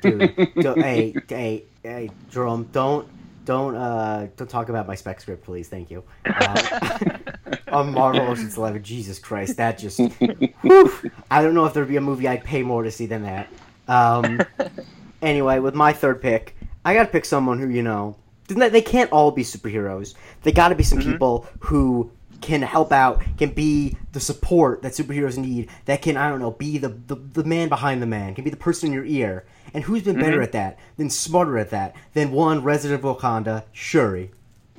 [0.00, 3.06] Dude, don't- hey, hey, hey, Jerome, don't,
[3.44, 5.68] don't, uh, don't talk about my spec script, please.
[5.68, 6.04] Thank you.
[6.26, 9.98] Uh, on Marvel Ocean's Eleven, Jesus Christ, that just,
[10.62, 10.92] whew,
[11.30, 13.48] I don't know if there'd be a movie I'd pay more to see than that.
[13.88, 14.40] Um,
[15.22, 18.16] anyway, with my third pick, I gotta pick someone who you know,
[18.48, 20.14] they can't all be superheroes.
[20.42, 21.12] They gotta be some Mhm.
[21.12, 22.10] people who
[22.42, 26.50] can help out, can be the support that superheroes need, that can, I don't know,
[26.50, 29.44] be the, the, the man behind the man, can be the person in your ear.
[29.72, 30.42] And who's been better Mhm.
[30.44, 34.32] at that, than smarter at that, than one resident of Wakanda, Shuri?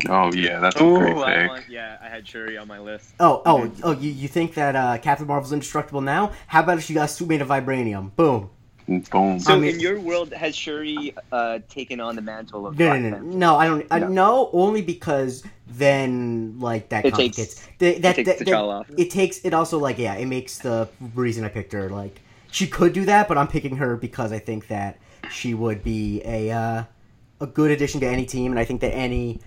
[0.09, 1.49] Oh yeah, that's a great I pick.
[1.49, 3.13] want, yeah, I had Shuri on my list.
[3.19, 3.91] Oh, oh, oh!
[3.91, 6.31] You, you think that uh, Captain Marvel's indestructible now?
[6.47, 8.15] How about if she got suit made of vibranium?
[8.15, 8.49] Boom!
[8.87, 9.39] Boom.
[9.39, 12.87] So I mean- in your world, has Shuri uh, taken on the mantle of No,
[12.87, 13.37] Black no, no, Panther?
[13.37, 13.55] no!
[13.55, 13.85] I don't.
[13.91, 14.07] I, No.
[14.09, 17.67] no, only because then like that It takes- complicates.
[17.79, 18.87] the- that, it takes that- T'Challa off.
[18.97, 19.39] It takes.
[19.45, 20.15] It also like yeah.
[20.15, 23.77] It makes the reason I picked her like she could do that, but I'm picking
[23.77, 24.97] her because I think that
[25.31, 26.83] she would be a uh,
[27.41, 29.39] a good addition to any team, and I think that any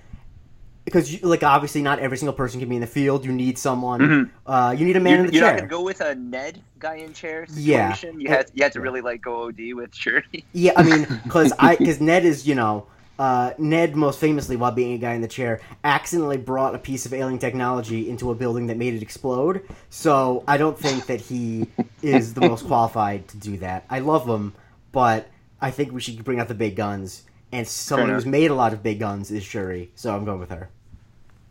[0.86, 3.24] because you, like obviously not every single person can be in the field.
[3.26, 4.00] You need someone.
[4.00, 4.30] Mhm.
[4.46, 5.56] Uh, you need a man You're, in the not chair.
[5.58, 7.94] gonna go with a Ned guy in chair Yeah.
[8.16, 10.44] You had you had to really like go OD with Shuri.
[10.52, 12.86] Yeah, I mean, because I because Ned is you know
[13.18, 17.04] uh, Ned most famously while being a guy in the chair accidentally brought a piece
[17.06, 19.62] of alien technology into a building that made it explode.
[19.90, 21.66] So I don't think that he
[22.02, 23.86] is the most qualified to do that.
[23.90, 24.52] I love him,
[24.92, 25.28] but
[25.60, 27.22] I think we should bring out the big guns.
[27.52, 30.50] And someone who's made a lot of big guns is Shuri, so I'm going with
[30.50, 30.68] her.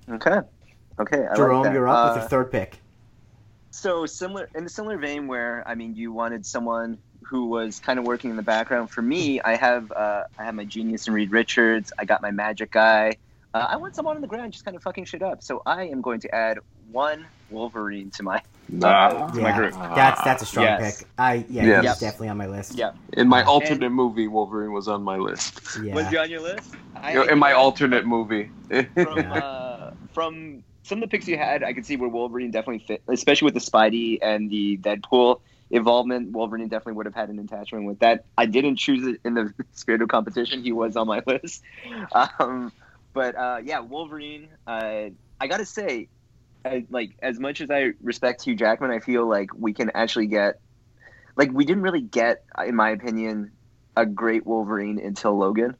[0.09, 0.39] Okay.
[0.99, 1.27] Okay.
[1.29, 2.79] I Jerome, like you're up with Uh, your third pick.
[3.71, 7.99] So similar in a similar vein, where I mean, you wanted someone who was kind
[7.99, 8.89] of working in the background.
[8.91, 11.91] For me, I have uh, I have my genius in Reed Richards.
[11.99, 13.15] I got my magic guy.
[13.53, 15.41] Uh, I want someone on the ground just kind of fucking shit up.
[15.41, 16.59] So I am going to add
[16.91, 19.27] one Wolverine to my Nah.
[19.31, 19.73] to my group.
[19.73, 20.99] that's that's a strong Yes.
[20.99, 21.07] pick.
[21.17, 21.83] I yeah, Yes.
[21.83, 22.75] he's definitely on my list.
[22.75, 22.91] Yeah.
[23.13, 25.77] In my And- alternate movie, Wolverine was on my list.
[25.83, 25.93] yeah.
[25.95, 26.75] Was he on your list?
[26.95, 28.49] I, in my alternate movie.
[28.69, 28.87] from
[29.19, 29.64] uh,
[30.15, 33.47] from some of the picks you had, I could see where Wolverine definitely fit, especially
[33.47, 36.31] with the Spidey and the Deadpool involvement.
[36.31, 38.25] Wolverine definitely would have had an attachment with that.
[38.37, 40.63] I didn't choose it in the spirit of competition.
[40.63, 41.61] He was on my list,
[42.39, 42.71] um,
[43.13, 44.47] but uh, yeah, Wolverine.
[44.65, 46.07] Uh, I gotta say,
[46.63, 50.27] I, like as much as I respect Hugh Jackman, I feel like we can actually
[50.27, 50.61] get,
[51.35, 53.51] like we didn't really get, in my opinion,
[53.97, 55.75] a great Wolverine until Logan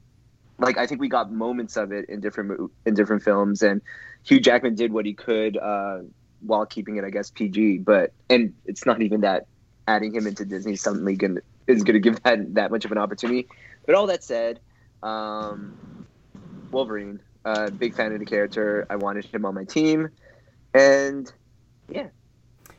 [0.57, 3.81] like I think we got moments of it in different in different films, and
[4.25, 5.99] Hugh Jackman did what he could uh,
[6.41, 7.79] while keeping it, I guess, PG.
[7.79, 9.47] But and it's not even that
[9.87, 13.47] adding him into Disney suddenly gonna is gonna give that that much of an opportunity.
[13.85, 14.59] But all that said,
[15.03, 15.75] um,
[16.71, 18.85] Wolverine, uh, big fan of the character.
[18.89, 20.09] I wanted him on my team,
[20.73, 21.31] and
[21.89, 22.07] yeah,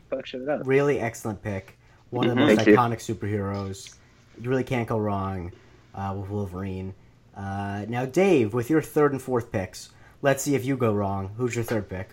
[0.09, 0.61] fuck shit it up.
[0.65, 1.77] Really excellent pick.
[2.09, 2.47] One of the Mhm.
[2.47, 2.75] most Thank you.
[2.77, 3.95] iconic superheroes.
[4.39, 5.51] You really can't go wrong
[5.95, 6.93] uh, with Wolverine.
[7.35, 9.89] Uh, now, Dave, with your third and fourth picks,
[10.21, 11.31] let's see if you go wrong.
[11.37, 12.09] Who's your third pick?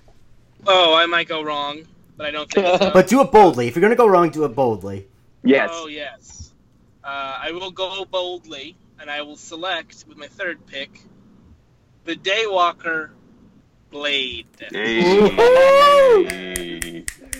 [0.66, 1.84] Oh, I might go wrong,
[2.16, 2.90] but I don't think so.
[2.92, 3.68] But do it boldly.
[3.68, 5.06] If you're gonna go wrong, do it boldly.
[5.42, 5.70] Yes.
[5.72, 6.52] Oh, yes.
[7.02, 11.00] Uh, I will go boldly, and I will select with my third pick
[12.04, 13.10] the Daywalker
[13.90, 14.46] Blade.
[14.70, 15.24] Hey.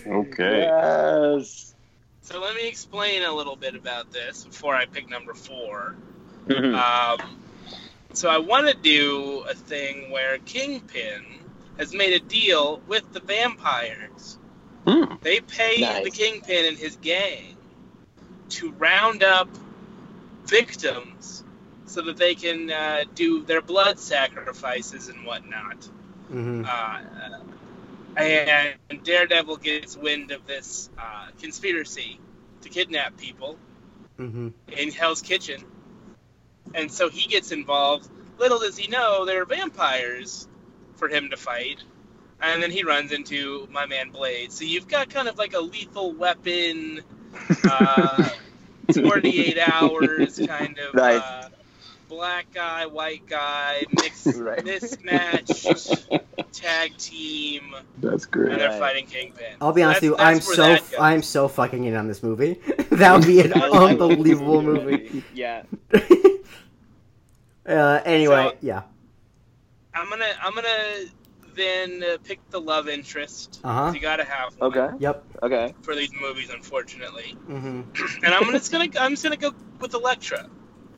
[0.06, 0.60] Okay.
[0.62, 1.74] Yes.
[2.22, 5.96] So let me explain a little bit about this before I pick number four.
[6.46, 6.74] Mhm.
[6.74, 7.38] Um,
[8.14, 11.24] so I want to do a thing where Kingpin
[11.78, 14.38] has made a deal with the vampires.
[14.86, 15.14] Hmm.
[15.22, 16.04] They pay Nice.
[16.04, 17.56] the Kingpin and his gang
[18.50, 19.48] to round up
[20.46, 21.44] victims
[21.86, 25.84] so that they can uh, do their blood sacrifices and whatnot.
[26.28, 27.00] hmm Uh,
[28.16, 32.20] and Daredevil gets wind of this uh, conspiracy
[32.62, 33.58] to kidnap people
[34.16, 35.60] hmm in Hell's Kitchen.
[36.74, 38.08] And so he gets involved.
[38.38, 40.48] Little does he know there are vampires
[40.96, 41.78] for him to fight.
[42.42, 44.52] And then he runs into my man Blade.
[44.52, 47.00] So you've got kind of like a lethal weapon,
[47.64, 48.28] uh,
[48.92, 51.22] 48 hours kind of Nice.
[51.22, 51.48] uh,
[52.08, 54.62] black guy, white guy, mix, Right.
[54.64, 56.06] mismatched
[56.52, 58.58] tag team, That's and great.
[58.58, 58.78] they're Right.
[58.78, 59.54] fighting Kingpin.
[59.60, 60.16] I'll be So honest with you.
[60.16, 61.00] that's- I'm so that goes.
[61.00, 62.60] I'm so fucking in on this movie.
[62.90, 65.24] that would be an I- I love this unbelievable movie movie.
[65.34, 65.62] Yeah.
[67.66, 68.82] Uh, anyway, So- yeah.
[69.94, 71.04] I'm gonna I'm gonna
[71.54, 73.60] then uh, pick the love interest.
[73.62, 73.92] Uh-huh.
[73.92, 74.96] You gotta have one Okay.
[74.98, 75.24] Yep.
[75.44, 75.74] Okay.
[75.82, 77.36] for these movies, unfortunately.
[77.46, 77.82] hmm
[78.24, 80.48] And I'm just gonna I'm just gonna go with Elektra.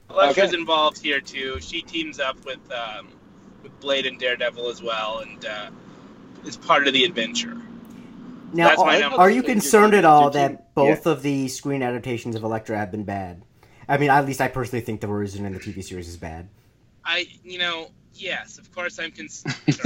[0.08, 1.58] Elektra's involved here too.
[1.60, 3.08] She teams up with um,
[3.62, 5.70] with Blade and Daredevil as well, and uh,
[6.44, 7.60] is part of the adventure.
[8.52, 9.18] Now, That's are, number.
[9.18, 13.04] are you concerned at all that both of the screen adaptations of Elektra have been
[13.04, 13.42] bad?
[13.88, 16.48] I mean, at least I personally think the version in the TV series is bad.
[17.04, 19.54] I you know yes, of course I'm concerned.
[19.68, 19.76] At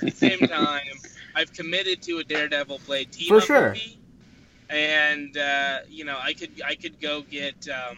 [0.00, 0.98] the same time,
[1.34, 3.68] I've committed to a Daredevil play team For up sure.
[3.68, 3.98] movie,
[4.68, 7.68] and uh, you know I could I could go get.
[7.68, 7.96] Um,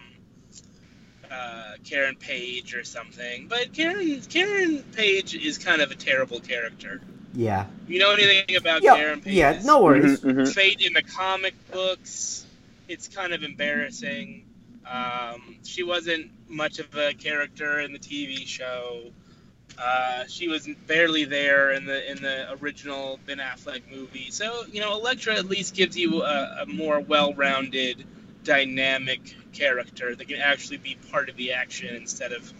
[1.30, 7.00] uh, Karen Page or something, but Karen Karen Page is kind of a terrible character.
[7.32, 7.66] Yeah.
[7.86, 8.96] You know anything about Yeah.
[8.96, 9.34] Karen Page?
[9.34, 9.60] Yeah.
[9.64, 10.20] No worries.
[10.20, 10.52] Mhm, mhm.
[10.52, 12.44] Fate in the comic books,
[12.88, 14.44] it's kind of embarrassing.
[14.90, 19.10] Um, she wasn't much of a character in the TV show.
[19.78, 24.30] Uh, she was barely there in the in the original Ben Affleck movie.
[24.30, 28.04] So you know, Elektra at least gives you a, a more well-rounded,
[28.44, 32.52] dynamic character that can actually be part of the action instead of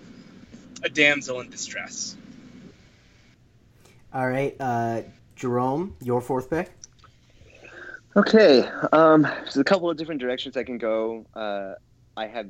[0.83, 2.17] a damsel in distress.
[4.15, 4.55] All right.
[4.59, 5.03] Uh,
[5.37, 6.71] Jerome, your fourth pick.
[8.15, 8.69] Okay.
[8.93, 11.25] Um, there's a couple of different directions I can go.
[11.35, 11.75] Uh,
[12.17, 12.49] I have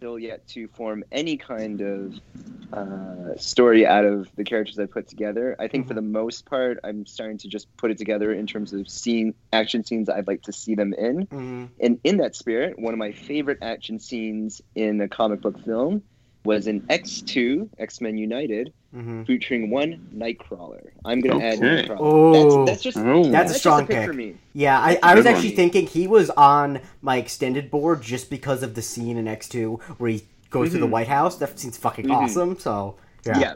[0.00, 2.14] still yet to form any kind of
[2.72, 5.56] uh, story out of the characters I put together.
[5.58, 8.72] I think for the most part, I'm starting to just put it together in terms
[8.72, 11.26] of scene action scenes I'd like to see them in.
[11.26, 11.64] Mm-hmm.
[11.80, 16.02] And in that spirit, one of my favorite action scenes in a comic book film
[16.44, 19.22] was in X2, X Men United, Mm-hmm.
[19.22, 20.88] featuring one Nightcrawler.
[21.04, 21.96] I'm gonna add Nightcrawler.
[22.00, 22.64] Oh.
[22.64, 23.22] that's, that's just Oh.
[23.30, 24.06] That's a strong just a pick, pick.
[24.08, 24.34] for me.
[24.52, 25.56] Yeah, I, I was actually one.
[25.56, 30.10] thinking he was on my extended board just because of the scene in X2 where
[30.10, 30.88] he goes to the.
[30.88, 31.36] White House.
[31.36, 32.16] That scene's fucking Mhm.
[32.16, 32.58] awesome.
[32.58, 33.38] So, yeah.
[33.38, 33.54] Yeah.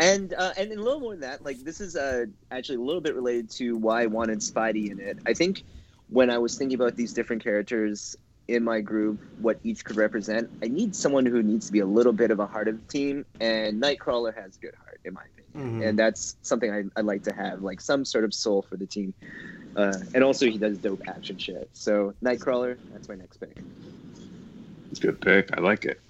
[0.00, 3.00] And uh, and a little more than that, like this is uh, actually a little
[3.00, 5.18] bit related to why I wanted Spidey in it.
[5.24, 5.62] I think
[6.08, 8.16] when I was thinking about these different characters
[8.48, 11.86] in my group, what each could represent, I need someone who needs to be a
[11.86, 15.22] little bit of a heart of the team, and Nightcrawler has good heart, in my
[15.38, 15.88] opinion, Mhm.
[15.88, 18.86] and that's something I, I like to have, like some sort of soul for the
[18.86, 19.14] team.
[19.76, 21.68] Uh, and also, he does dope action shit.
[21.72, 23.56] So Nightcrawler, that's my next pick.
[24.90, 25.56] It's a good pick.
[25.56, 26.00] I like it.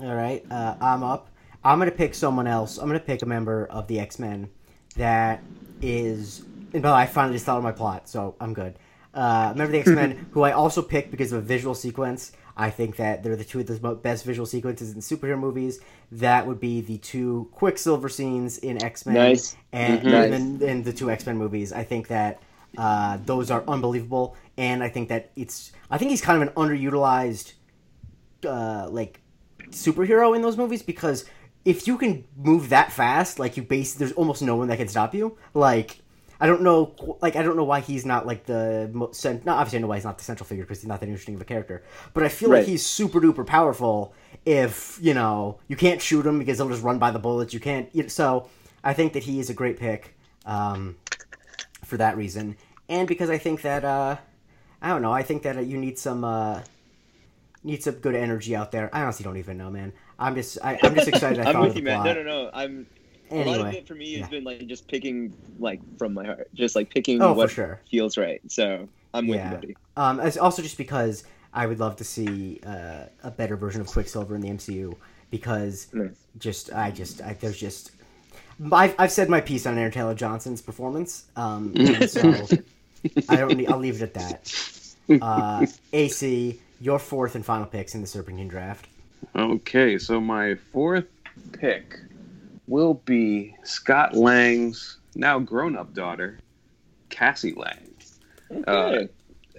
[0.00, 1.28] All right, uh, I'm up.
[1.64, 2.78] I'm gonna pick someone else.
[2.78, 4.48] I'm gonna pick a member of the X Men
[4.96, 5.42] that
[5.82, 6.40] is.
[6.72, 8.74] And by the way, I finally just thought of my plot, so I'm good.
[9.14, 12.32] Uh, member the X Men, who I also picked because of a visual sequence.
[12.56, 15.80] I think that they're the two of the best visual sequences in superhero movies.
[16.12, 19.56] That would be the two Quicksilver scenes in X Men Nice.
[19.72, 20.12] and, Mhm.
[20.24, 21.72] and then in the two X Men movies.
[21.72, 22.42] I think that
[22.76, 25.72] uh, those are unbelievable, and I think that it's.
[25.90, 27.54] I think he's kind of an underutilized,
[28.44, 29.20] uh, like
[29.70, 31.24] superhero in those movies because
[31.64, 34.88] if you can move that fast, like you base, there's almost no one that can
[34.88, 35.36] stop you.
[35.54, 35.98] Like
[36.40, 39.58] I don't know, like I don't know why he's not like the mo- cent- not
[39.58, 41.40] obviously I know why he's not the central figure because he's not that interesting of
[41.40, 41.82] a character,
[42.14, 44.14] but I feel like he's super duper powerful.
[44.46, 47.60] If you know you can't shoot him because he'll just run by the bullets, you
[47.60, 47.88] can't.
[47.92, 48.48] You so
[48.84, 50.96] I think that he is a great pick um,
[51.84, 52.56] for that reason,
[52.88, 54.16] and because I think that uh,
[54.80, 56.24] I don't know, I think that uh, you need some.
[56.24, 56.62] Uh,
[57.64, 58.88] Need some good energy out there.
[58.94, 59.92] I honestly don't even know, man.
[60.16, 61.40] I'm just, I, I'm just excited.
[61.40, 62.02] I I'm thought with of the you, man.
[62.02, 62.16] plot.
[62.16, 62.50] No, no, no.
[62.54, 62.86] I'm
[63.30, 66.48] a lot of it for me has been like just picking like from my heart,
[66.54, 67.80] just like picking oh, what sure.
[67.90, 68.40] feels right.
[68.48, 69.50] So I'm with Yeah.
[69.50, 69.76] you, buddy.
[69.96, 73.86] Um, as also just because I would love to see uh, a better version of
[73.86, 74.96] Quicksilver in the MCU
[75.30, 76.10] because Nice.
[76.38, 77.92] just I just I, there's just
[78.72, 81.74] I've, I've said my piece on Aaron Taylor Johnson's performance, um,
[82.08, 82.46] so
[83.28, 85.22] I don't need, I'll leave it at that.
[85.22, 88.88] Uh, AC, your fourth and final picks in the Serpentine draft.
[89.36, 91.06] Okay, so my fourth
[91.52, 91.98] pick
[92.68, 96.38] will be Scott Lang's now grown-up daughter,
[97.08, 97.94] Cassie Lang.
[98.66, 99.08] Okay.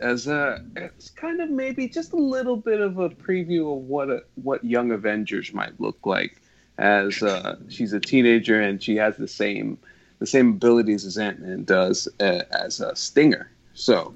[0.01, 4.09] As a, it's kind of maybe just a little bit of a preview of what
[4.09, 6.41] a, what Young Avengers might look like.
[6.77, 9.77] As uh, she's a teenager and she has the same
[10.19, 13.49] the same abilities as Ant Man does uh, as a Stinger.
[13.73, 14.13] So,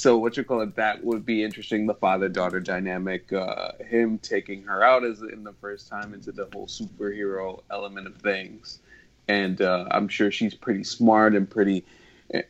[0.00, 0.76] so what you call it?
[0.76, 1.86] That would be interesting.
[1.86, 6.32] The father daughter dynamic, uh, him taking her out as in the first time into
[6.32, 8.78] the whole superhero element of things,
[9.28, 11.84] and uh, I'm sure she's pretty smart and pretty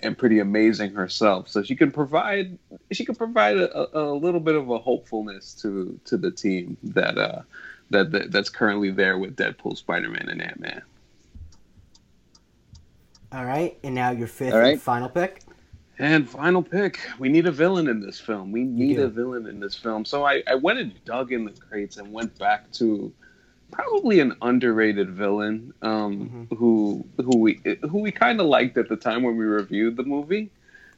[0.00, 1.48] and pretty amazing herself.
[1.48, 2.56] So she can provide
[2.92, 7.18] she can provide a, a little bit of a hopefulness to to the team that
[7.18, 7.42] uh,
[7.90, 10.82] that, that that's currently there with Deadpool, Spider Man, and Ant Man.
[13.32, 14.74] All right, and now your fifth right.
[14.74, 15.42] and final pick.
[16.00, 18.52] And final pick, we need a villain in this film.
[18.52, 20.06] We need a villain in this film.
[20.06, 23.12] So I, I went and dug in the crates and went back to
[23.70, 27.60] probably an underrated villain um, who who we
[27.90, 30.50] who we kind of liked at the time when we reviewed the movie.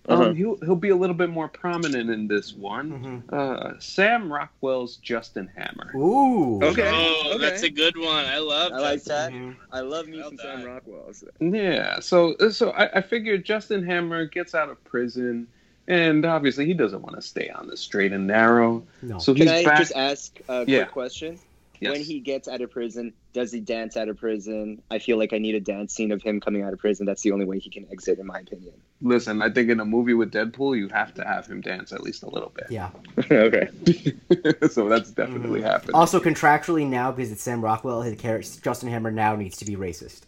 [0.09, 0.33] Um, Uh-huh.
[0.33, 3.23] he'll he'll be a little bit more prominent in this one.
[3.31, 3.33] Mhm.
[3.33, 5.93] Uh, Sam Rockwell's Justin Hammer.
[5.97, 6.61] Ooh.
[6.63, 6.91] Okay.
[6.93, 7.39] Oh, okay.
[7.39, 8.25] that's a good one.
[8.27, 9.57] I love I like Justin.
[9.71, 9.77] that.
[9.77, 10.65] I love me some Sam.
[10.65, 11.13] Rockwell.
[11.15, 15.47] so- Yeah, so so I, I figured Justin Hammer gets out of prison,
[15.87, 18.83] and obviously he doesn't want to stay on the straight and narrow.
[19.03, 19.19] No.
[19.19, 19.79] So Can he's I back.
[19.79, 20.79] just ask a Yeah.
[20.85, 21.39] quick question?
[21.83, 21.91] Yes.
[21.93, 24.81] When he gets out of prison, does he dance out of prison?
[24.91, 27.07] I feel like I need a dance scene of him coming out of prison.
[27.07, 28.73] That's the only way he can exit, in my opinion.
[29.01, 32.01] Listen, I think in a movie with Deadpool, you have to have him dance at
[32.03, 32.67] least a little bit.
[32.71, 32.91] Yeah.
[33.33, 33.69] okay.
[34.71, 35.65] so that's definitely Mhm.
[35.65, 35.95] happening.
[35.97, 39.75] Also, contractually now, because it's Sam Rockwell, his character Justin Hammer now needs to be
[39.75, 40.21] racist.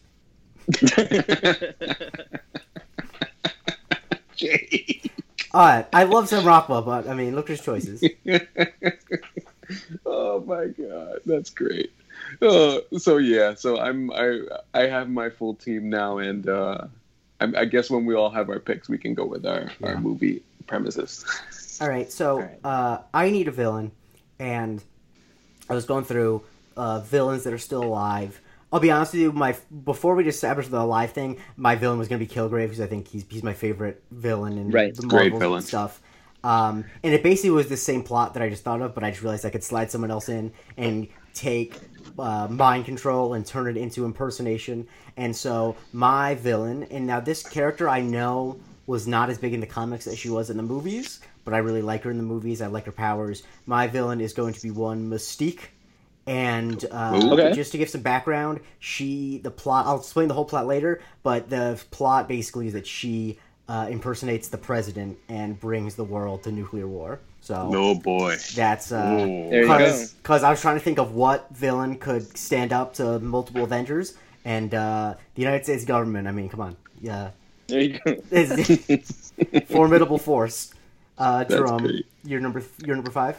[4.37, 5.01] Jay.
[5.53, 8.03] Uh, I love Sam Rockwell, but I mean, look at his choices.
[10.07, 11.93] oh my god, that's great.
[12.41, 14.41] Uh, so yeah, so I'm I
[14.73, 16.87] I have my full team now, and uh,
[17.41, 19.89] I, I guess when we all have our picks, we can go with our, Yeah.
[19.89, 21.25] our movie premises.
[21.81, 22.59] All right, so All right.
[22.65, 23.91] Uh, I need a villain,
[24.39, 24.83] and
[25.69, 26.43] I was going through
[26.77, 28.41] uh, villains that are still alive.
[28.73, 31.99] I'll be honest with you, my before we just established the alive thing, my villain
[31.99, 34.95] was going to be Kilgrave because I think he's he's my favorite villain in Right.
[34.95, 35.63] the Great Marvel villain.
[35.63, 36.01] stuff.
[36.45, 39.11] Um, and it basically was the same plot that I just thought of, but I
[39.11, 41.81] just realized I could slide someone else in and take
[42.19, 44.87] uh, mind control and turn it into impersonation.
[45.17, 49.61] And so my villain, and now this character I know was not as big in
[49.61, 52.23] the comics as she was in the movies, but I really like her in the
[52.23, 52.61] movies.
[52.61, 53.43] I like her powers.
[53.67, 55.61] My villain is going to be one Mystique.
[56.27, 57.53] And uh, Okay.
[57.53, 59.87] just to give some background, she the plot.
[59.87, 64.49] I'll explain the whole plot later, but the plot basically is that she uh, impersonates
[64.49, 67.21] the president and brings the world to nuclear war.
[67.41, 68.37] So No boy.
[68.55, 69.51] that's uh, Ooh.
[69.51, 69.79] There you go.
[69.79, 73.65] because because I was trying to think of what villain could stand up to multiple
[73.65, 76.27] Avengers, and uh, the United States government.
[76.29, 77.31] I mean, come on, yeah,
[77.67, 78.17] There you go.
[79.67, 80.73] formidable force.
[81.19, 82.07] Uh, That's Jerome, great.
[82.25, 83.39] you're number you're number five.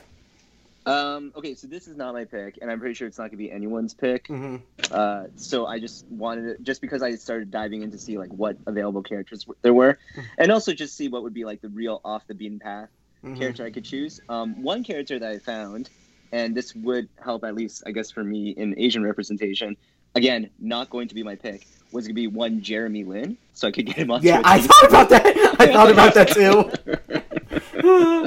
[0.85, 3.31] Um, okay, so this is not my pick, and I'm pretty sure it's not going
[3.31, 4.27] to be anyone's pick.
[4.27, 4.57] hmm
[4.91, 8.31] Uh, so I just wanted it, just because I started diving in to see like
[8.31, 9.97] what available characters there were,
[10.37, 12.89] and also just see what would be like the real off the beaten path
[13.23, 14.19] hmm character I could choose.
[14.29, 15.89] Um, one character that I found,
[16.31, 19.77] and this would help at least I guess for me in Asian representation.
[20.13, 21.65] Again, not going to be my pick.
[21.91, 24.21] Was going to be one Jeremy Lin, so I could get him on.
[24.21, 25.25] Yeah, to I thought about that.
[25.59, 27.21] I thought about that too.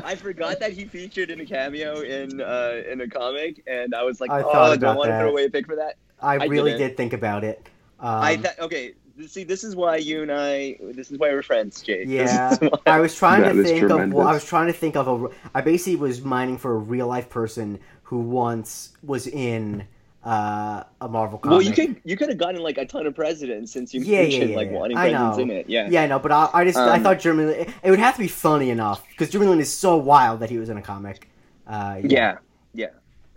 [0.05, 4.03] I forgot that he featured in a cameo in uh, in a comic, and I
[4.03, 5.21] was like, I oh, thought do I about want to that.
[5.21, 5.97] throw away a pick for that?
[6.21, 6.88] I I really didn't.
[6.88, 7.69] did think about it.
[8.01, 8.95] Um, I th- okay.
[9.27, 10.77] See, this is why you and I.
[10.81, 12.09] This is why we're friends, Jake.
[12.09, 14.12] Yeah, I was trying That to is think of.
[14.12, 15.29] Well, I was trying to think of a.
[15.55, 19.87] I basically was mining for a real life person who once was in
[20.24, 21.52] uh, a Marvel comic.
[21.52, 24.22] well, you could you could have gotten like a ton of presidents since you Yeah,
[24.22, 24.76] mentioned yeah, like yeah.
[24.78, 25.42] wanting I presidents know.
[25.44, 25.68] in it.
[25.68, 25.88] Yeah.
[25.90, 27.44] Yeah, I know, but I, I just I Um, thought Jeremy.
[27.44, 30.50] Lin- It would have to be funny enough because Jeremy Lin is so wild that
[30.50, 31.28] he was in a comic.
[31.66, 32.38] Uh, Yeah.
[32.74, 32.88] Yeah.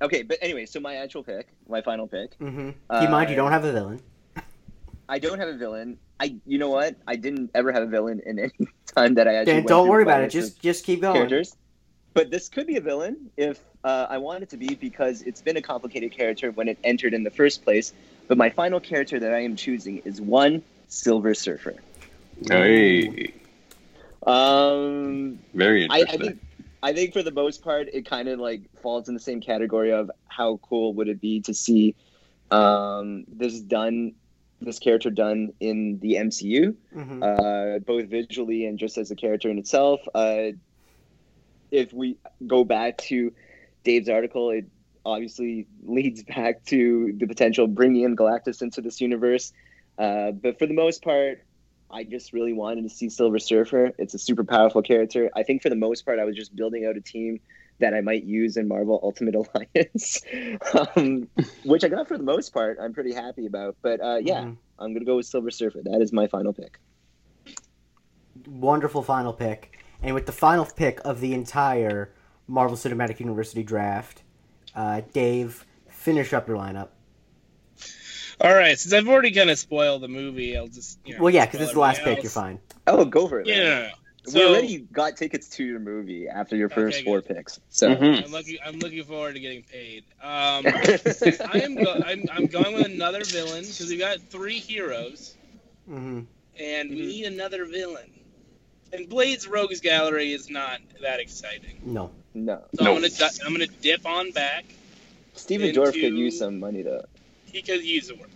[0.02, 2.38] Okay, but anyway, so my actual pick, my final pick.
[2.40, 2.70] Mm-hmm.
[2.70, 4.02] Keep in mind, you Uh, don't have a villain.
[5.08, 5.98] I don't have a villain.
[6.20, 6.96] I, you know what?
[7.08, 8.52] I didn't ever have a villain in any
[8.96, 9.54] time that I actually.
[9.62, 10.30] Dan, don't worry about it.
[10.32, 11.16] Just just keep going.
[11.16, 11.56] characters.
[12.14, 15.42] But this could be a villain if uh, I want it to be because it's
[15.42, 17.94] been a complicated character when it entered in the first place.
[18.28, 21.76] But my final character that I am choosing is one Silver Surfer.
[22.48, 23.34] Hey,
[24.26, 26.20] Um, very I, I interesting.
[26.22, 26.40] think
[26.84, 29.92] I think for the most part, it kind of like falls in the same category
[29.92, 31.96] of how cool would it be to see
[32.50, 34.14] um, this done,
[34.62, 37.24] this character done in the MCU, Mhm.
[37.24, 40.02] uh, both visually and just as a character in itself.
[40.14, 40.52] Uh,
[41.72, 43.32] if we go back to
[43.84, 44.66] Dave's article, it
[45.06, 49.54] obviously leads back to the potential bringing in Galactus into this universe.
[49.98, 51.44] Uh, but for the most part,
[51.90, 53.92] I just really wanted to see Silver Surfer.
[53.98, 55.30] It's a super powerful character.
[55.36, 57.40] I think for the most part, I was just building out a team
[57.80, 59.36] that I might use in Marvel Ultimate
[59.76, 60.22] Alliance,
[60.96, 61.28] um,
[61.66, 62.78] which I got for the most part.
[62.82, 63.76] I'm pretty happy about.
[63.82, 64.58] But uh, yeah, Mhm.
[64.80, 65.82] I'm gonna go with Silver Surfer.
[65.84, 66.80] That is my final pick.
[68.48, 69.78] Wonderful final pick.
[70.02, 72.14] And with the final pick of the entire
[72.52, 74.24] Marvel Cinematic University draft,
[74.76, 76.90] uh, Dave, finish up your lineup.
[78.42, 81.34] All right, since I've already kind of spoiled the movie, I'll just you know, Well,
[81.34, 82.24] yeah, because spoil this is the last everything pick.
[82.24, 82.60] You're fine.
[82.88, 83.48] Oh, go for it.
[83.48, 83.92] Yeah, man.
[84.28, 84.50] no, no, no.
[84.52, 87.36] we already got tickets to your movie after your first Okay, four good.
[87.38, 87.60] picks.
[87.70, 88.26] So Mhm.
[88.26, 88.58] I'm looking.
[88.66, 90.04] I'm looking forward to getting paid.
[90.22, 91.76] Um, I am.
[91.76, 95.36] Go- I'm, I'm going with another villain because we've got three heroes,
[95.88, 96.22] hmm
[96.60, 97.08] and we Mhm.
[97.08, 98.10] need another villain.
[98.92, 101.80] And Blade's Rogues Gallery is not that exciting.
[101.86, 102.12] No.
[102.34, 102.96] No, So No.
[102.96, 104.66] I'm gonna I'm gonna dip on back.
[105.34, 107.04] Stephen Dorff could use some money though.
[107.46, 108.30] He could use the word.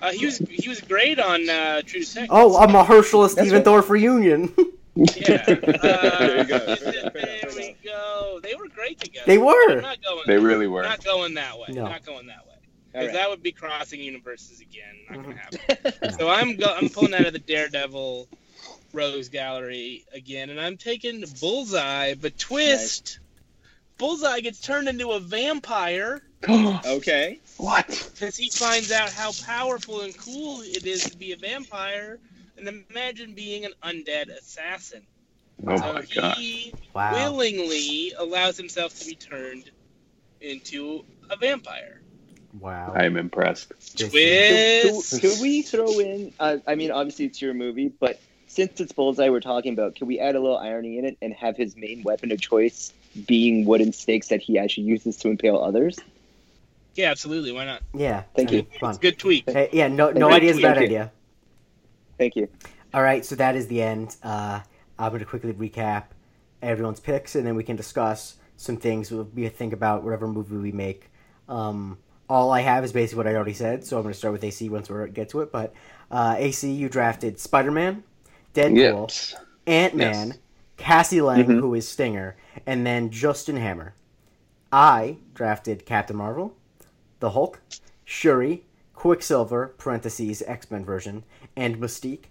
[0.00, 2.28] Uh, he was he was great on uh, True Detective.
[2.30, 3.64] Oh, I'm a Mahershala That's Stephen right.
[3.64, 4.52] Dorff reunion.
[4.94, 5.44] yeah.
[5.48, 6.58] Uh, There you go.
[6.58, 8.40] There we go.
[8.42, 9.26] They were great together.
[9.26, 9.80] They were.
[9.80, 10.22] Not going.
[10.26, 10.82] They really were.
[10.82, 11.66] Not going that way.
[11.68, 11.84] No.
[11.84, 12.52] Not going that way.
[12.92, 13.14] Because right.
[13.14, 14.94] that would be crossing universes again.
[15.08, 15.24] Not Mhm.
[15.24, 16.18] gonna happen.
[16.18, 18.28] so I'm go- I'm pulling out of the Daredevil
[18.92, 23.18] Rogues Gallery again, and I'm taking Bullseye, but twist.
[24.02, 27.38] Bullseye gets turned into a vampire okay.
[27.56, 27.86] what?
[27.86, 32.18] because he finds out how powerful and cool it is to be a vampire,
[32.58, 35.06] and imagine being an undead assassin.
[35.68, 36.36] Oh so my god.
[36.36, 37.12] he Wow.
[37.12, 39.70] willingly allows himself to be turned
[40.40, 42.00] into a vampire.
[42.58, 42.94] Wow.
[42.96, 43.68] I am impressed.
[43.96, 45.10] This- Twist.
[45.12, 46.32] Could, could we throw in?
[46.40, 50.08] Uh, I mean, obviously it's your movie, but since it's Bullseye we're talking about, can
[50.08, 52.92] we add a little irony in it and have his main weapon of choice
[53.26, 55.98] being wooden stakes that he actually uses to impale others?
[56.94, 57.52] Yeah, absolutely.
[57.52, 57.82] Why not?
[57.94, 58.24] Yeah.
[58.36, 58.78] Thank I mean, you.
[58.78, 58.90] Fun.
[58.90, 59.48] It's a good tweak.
[59.48, 60.96] Hey, yeah, no, no Thank idea is a bad Thank you.
[60.96, 61.12] idea.
[62.18, 62.48] Thank you.
[62.94, 64.16] All right, so that is the end.
[64.22, 64.60] Uh,
[64.98, 66.04] I'm going to quickly recap
[66.60, 70.56] everyone's picks, and then we can discuss some things we'll be think about whatever movie
[70.56, 71.10] we make.
[71.48, 71.98] Um,
[72.28, 74.44] all I have is basically what I already said, so I'm going to start with
[74.44, 75.50] AC once we get to it.
[75.50, 75.74] But
[76.10, 78.04] uh, AC, you drafted Spider Man,
[78.54, 79.34] Deadpool, Yes.
[79.66, 80.38] Ant Man, Yes.
[80.82, 81.60] Cassie Lang, Mhm.
[81.60, 82.34] who is Stinger,
[82.66, 83.94] and then Justin Hammer.
[84.72, 86.56] I drafted Captain Marvel,
[87.20, 87.60] the Hulk,
[88.04, 91.22] Shuri, Quicksilver (parentheses X Men version),
[91.54, 92.24] and Mystique.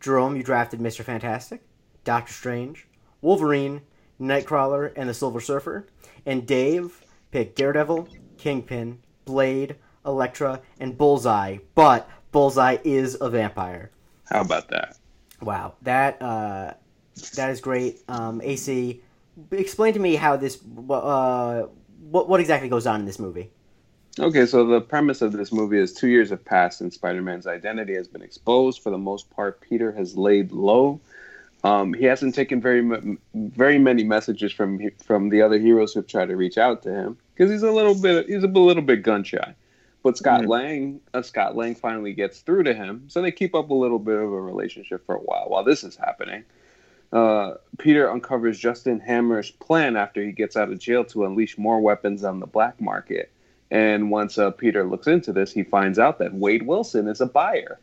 [0.00, 1.62] Jerome, you drafted Mister Fantastic,
[2.04, 2.86] Doctor Strange,
[3.22, 3.80] Wolverine,
[4.20, 5.86] Nightcrawler, and the Silver Surfer.
[6.26, 11.56] And Dave picked Daredevil, Kingpin, Blade, Elektra, and Bullseye.
[11.74, 13.90] But Bullseye is a vampire.
[14.26, 14.98] How about that?
[15.40, 16.74] Wow, that uh,
[17.36, 18.00] that is great.
[18.08, 19.00] Um, AC,
[19.50, 20.58] explain to me how this
[20.90, 21.66] uh,
[22.10, 23.50] what what exactly goes on in this movie.
[24.20, 27.94] Okay, so the premise of this movie is two years have passed and Spider-Man's identity
[27.94, 28.82] has been exposed.
[28.82, 31.00] For the most part, Peter has laid low.
[31.62, 36.26] Um, he hasn't taken very very many messages from from the other heroes who've tried
[36.26, 39.24] to reach out to him because he's a little bit he's a little bit gun
[39.24, 39.54] shy.
[40.04, 40.48] But Scott Mhm.
[40.48, 43.98] Lang, uh, Scott Lang finally gets through to him, so they keep up a little
[43.98, 46.44] bit of a relationship for a while while this is happening.
[47.12, 51.80] Uh, Peter uncovers Justin Hammer's plan after he gets out of jail to unleash more
[51.80, 53.30] weapons on the black market.
[53.70, 57.26] And once uh, Peter looks into this, he finds out that Wade Wilson is a
[57.26, 57.78] buyer.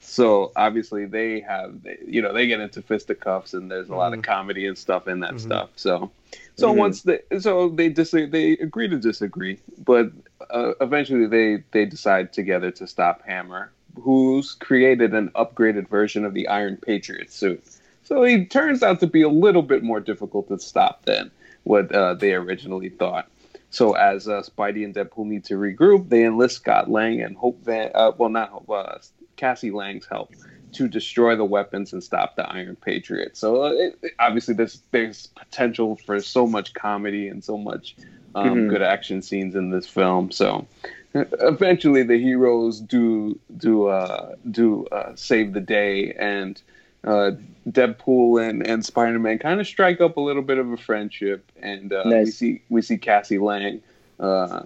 [0.00, 1.74] So obviously they have,
[2.06, 4.24] you know, they get into fisticuffs, and there's a lot of Mhm.
[4.24, 5.40] comedy and stuff in that Mhm.
[5.40, 5.70] stuff.
[5.76, 6.10] So,
[6.56, 6.76] so Mhm.
[6.76, 10.10] once they, so they dis- they agree to disagree, but
[10.50, 16.32] uh, eventually they they decide together to stop Hammer, who's created an upgraded version of
[16.32, 17.62] the Iron Patriot suit.
[18.08, 21.30] So he turns out to be a little bit more difficult to stop than
[21.64, 23.30] what uh, they originally thought.
[23.68, 27.62] So as uh, Spidey and Deadpool need to regroup, they enlist Scott Lang and Hope
[27.64, 28.98] Van, uh, well not Hope, uh,
[29.36, 30.32] Cassie Lang's help
[30.72, 33.36] to destroy the weapons and stop the Iron Patriot.
[33.36, 37.94] So uh, it, it- obviously there's there's potential for so much comedy and so much
[38.34, 38.68] um, Mhm.
[38.70, 40.30] good action scenes in this film.
[40.30, 40.66] So
[41.14, 46.62] uh, eventually the heroes do do uh, do uh, save the day and.
[47.04, 47.32] Uh,
[47.68, 51.50] Deadpool and, and Spider Man kind of strike up a little bit of a friendship,
[51.60, 53.82] and uh, we see we see Cassie Lang
[54.18, 54.62] uh,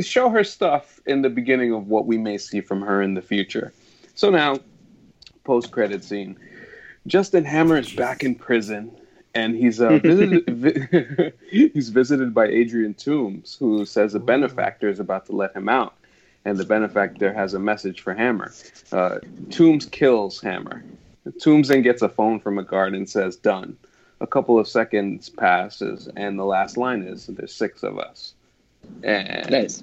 [0.00, 3.22] show her stuff in the beginning of what we may see from her in the
[3.22, 3.72] future.
[4.14, 4.58] So now,
[5.44, 6.38] post credit scene,
[7.06, 8.90] Justin Hammer is back in prison,
[9.34, 15.00] and he's uh, visited, vi- he's visited by Adrian Toomes, who says a benefactor is
[15.00, 15.94] about to let him out,
[16.44, 18.52] and the benefactor has a message for Hammer.
[18.92, 19.18] Uh,
[19.48, 20.82] Toomes kills Hammer.
[21.42, 23.76] Toomes then gets a phone from a guard and says, "Done."
[24.20, 28.34] A couple of seconds passes, and the last line is, "There's six of us."
[29.04, 29.82] And Nice.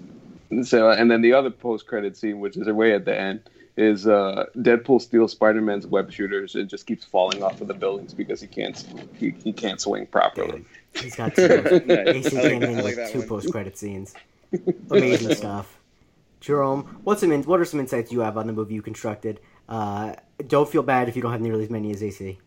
[0.63, 3.41] so, and then the other post-credit scene, which is way at the end,
[3.77, 8.13] is uh, Deadpool steals Spider-Man's web shooters and just keeps falling off of the buildings
[8.13, 8.85] because he can't
[9.17, 10.63] he, he can't swing properly.
[10.95, 11.47] He's got two.
[11.61, 12.07] post- Nice.
[12.07, 13.27] AC I like came that- in I like with that two one.
[13.27, 14.13] post credit scenes.
[14.91, 15.77] Amazing stuff.
[16.41, 19.39] Jerome, what's some in, what are some insights you have on the movie you constructed?
[19.67, 20.13] Uh,
[20.47, 22.37] don't feel bad if you don't have nearly as many as AC.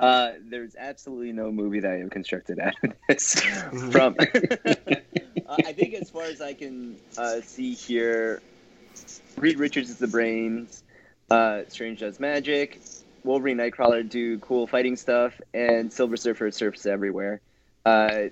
[0.00, 3.34] Uh, there's absolutely no movie that I have constructed out of this.
[3.90, 4.24] From, uh,
[5.48, 8.40] I think as far as I can uh, see here,
[9.36, 10.84] Reed Richards is the brains.
[11.30, 12.80] Uh, Strange Does Magic.
[13.24, 17.40] Wolverine Nightcrawler do cool fighting stuff, and Silver Surfer surfs everywhere.
[17.84, 18.28] Uh,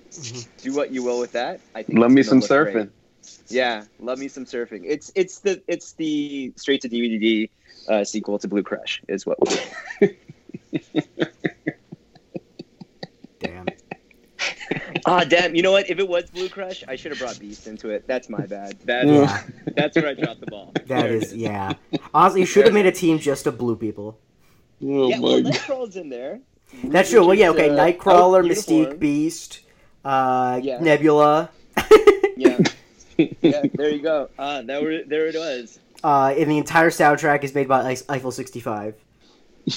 [0.59, 1.59] do what you will with that.
[1.75, 2.71] I think Love me some surfing.
[2.71, 2.89] great.
[3.27, 3.51] Surfing.
[3.51, 4.83] Yeah, love me some surfing.
[4.85, 7.49] It's it's the it's the straight to DVD
[7.87, 9.37] uh, sequel to Blue Crush is what.
[10.01, 10.17] we
[13.39, 13.65] Damn.
[15.05, 15.55] Ah, damn!
[15.55, 15.89] You know what?
[15.89, 18.05] If it was Blue Crush, I should have brought Beast into it.
[18.07, 18.77] That's my bad.
[18.83, 19.43] That's Yeah,
[19.75, 20.73] that's where I dropped the ball.
[20.87, 21.73] that is yeah.
[22.13, 24.19] Honestly, you should have made a team just of blue people.
[24.83, 25.53] Oh Yeah, well, god.
[25.53, 26.41] Nightcrawler's in there.
[26.83, 27.25] That's true.
[27.25, 27.69] Well, yeah, okay.
[27.69, 28.99] Uh, Nightcrawler, out Mystique.
[28.99, 29.61] Beast,
[30.03, 30.79] uh, Yeah.
[30.81, 31.51] Nebula.
[32.35, 32.59] Yeah,
[33.17, 33.63] yeah.
[33.73, 34.29] There you go.
[34.37, 35.79] Ah, that were there it was.
[36.03, 38.95] uh, and the entire soundtrack is made by Eif- Eiffel 65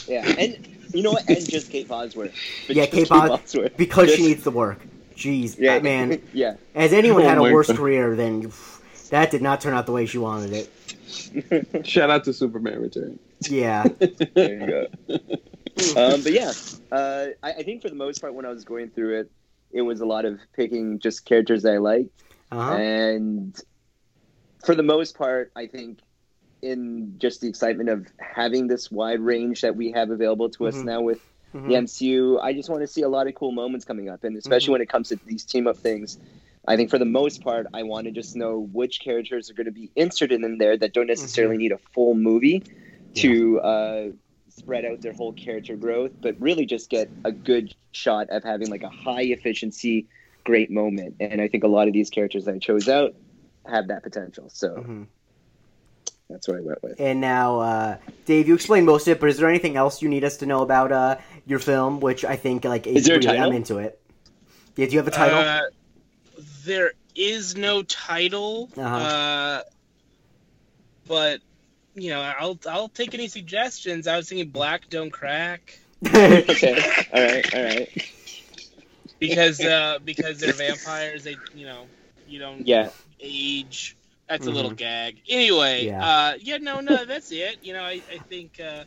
[0.07, 1.28] Yeah, and you know what?
[1.28, 2.34] And just Kate Bosworth.
[2.66, 3.76] But Yeah, just Kate Bos- Bosworth.
[3.76, 4.78] because Just- she needs the work.
[5.16, 6.22] Jeez, Yeah, uh, man.
[6.32, 6.57] yeah.
[6.74, 7.76] Has anyone Oh had a worse God.
[7.76, 8.51] career than
[9.11, 9.30] that?
[9.30, 11.86] Did not turn out the way she wanted it.
[11.86, 13.18] Shout out to Superman Return.
[13.49, 13.84] Yeah.
[14.34, 14.86] There you go.
[15.97, 16.53] um, but yeah,
[16.93, 19.30] uh, I, I think for the most part, when I was going through it,
[19.72, 22.11] it was a lot of picking just characters that I liked,
[22.53, 22.72] Uh-huh.
[22.74, 23.59] and
[24.64, 26.01] for the most part, I think
[26.62, 30.82] in just the excitement of having this wide range that we have available to us
[30.82, 30.84] Mhm.
[30.84, 31.20] now with
[31.55, 31.66] Mhm.
[31.68, 34.36] the MCU, I just want to see a lot of cool moments coming up, and
[34.36, 34.72] especially Mhm.
[34.72, 36.18] when it comes to these team up things.
[36.68, 39.64] I think for the most part, I want to just know which characters are going
[39.66, 41.62] to be inserted in there that don't necessarily Mm-hmm.
[41.62, 42.62] need a full movie
[43.14, 44.09] to uh,
[44.51, 48.68] spread out their whole character growth, but really just get a good shot of having
[48.68, 50.07] like a high efficiency,
[50.45, 51.16] great moment.
[51.20, 53.14] And I think a lot of these characters that I chose out
[53.66, 54.49] have that potential.
[54.51, 55.07] So Mhm.
[56.28, 57.01] that's what I went with.
[57.01, 60.09] And now, uh, Dave, you explained most of it, but is there anything else you
[60.09, 61.16] need us to know about uh,
[61.47, 62.01] your film?
[62.01, 63.53] Which I think, like, Is there a really- I'm title?
[63.57, 64.01] into it.
[64.76, 65.38] Yeah, do you have a title?
[65.38, 65.61] Uh,
[66.64, 68.97] there is no title, Uh-huh.
[68.97, 69.62] uh,
[71.07, 71.41] but
[71.97, 74.07] you know, I'll I'll take any suggestions.
[74.07, 76.80] I was thinking Black Don't Crack okay.
[77.12, 77.55] All right.
[77.55, 78.12] All right.
[79.21, 81.23] Because uh, because they're vampires.
[81.25, 81.87] They you know
[82.27, 82.91] you don't Yeah.
[83.21, 83.97] age.
[84.29, 84.51] That's Mhm.
[84.51, 85.21] a little gag.
[85.29, 86.05] Anyway, Yeah.
[86.05, 87.59] uh, yeah, no, no, that's it.
[87.62, 88.61] You know, I, I think.
[88.61, 88.85] Uh,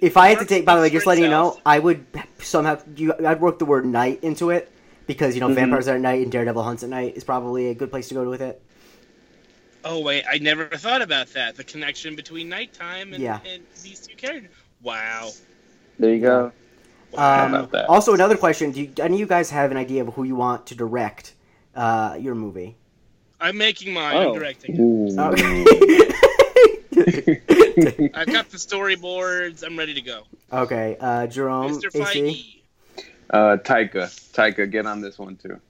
[0.00, 1.58] if I had to take, by the way, just letting you know.
[1.66, 2.06] I would
[2.38, 4.70] somehow you, I'd work the word night into it
[5.06, 5.54] because you know Mhm.
[5.56, 8.14] vampires are at night and Daredevil hunts at night is probably a good place to
[8.14, 8.62] go with it.
[9.84, 11.56] Oh wait, I never thought about that.
[11.56, 13.40] The connection between nighttime and, Yeah.
[13.46, 14.50] and these two characters.
[14.82, 15.30] Wow.
[15.98, 16.52] There you go.
[17.12, 17.46] Wow.
[17.46, 17.70] Um.
[17.88, 20.36] Also, another question: Do you, any of you guys have an idea of who you
[20.36, 21.34] want to direct
[21.74, 22.76] uh, your movie?
[23.40, 24.16] I'm making mine.
[24.16, 24.28] Oh.
[24.28, 25.18] I'm directing it.
[25.18, 25.70] Okay.
[28.14, 29.64] I've got the storyboards.
[29.64, 30.22] I'm ready to go.
[30.52, 31.94] okay, uh, Jerome, Mr.
[31.94, 32.62] AC.
[32.96, 33.04] Feige.
[33.30, 35.60] Uh, Taika, Taika, get on this one too.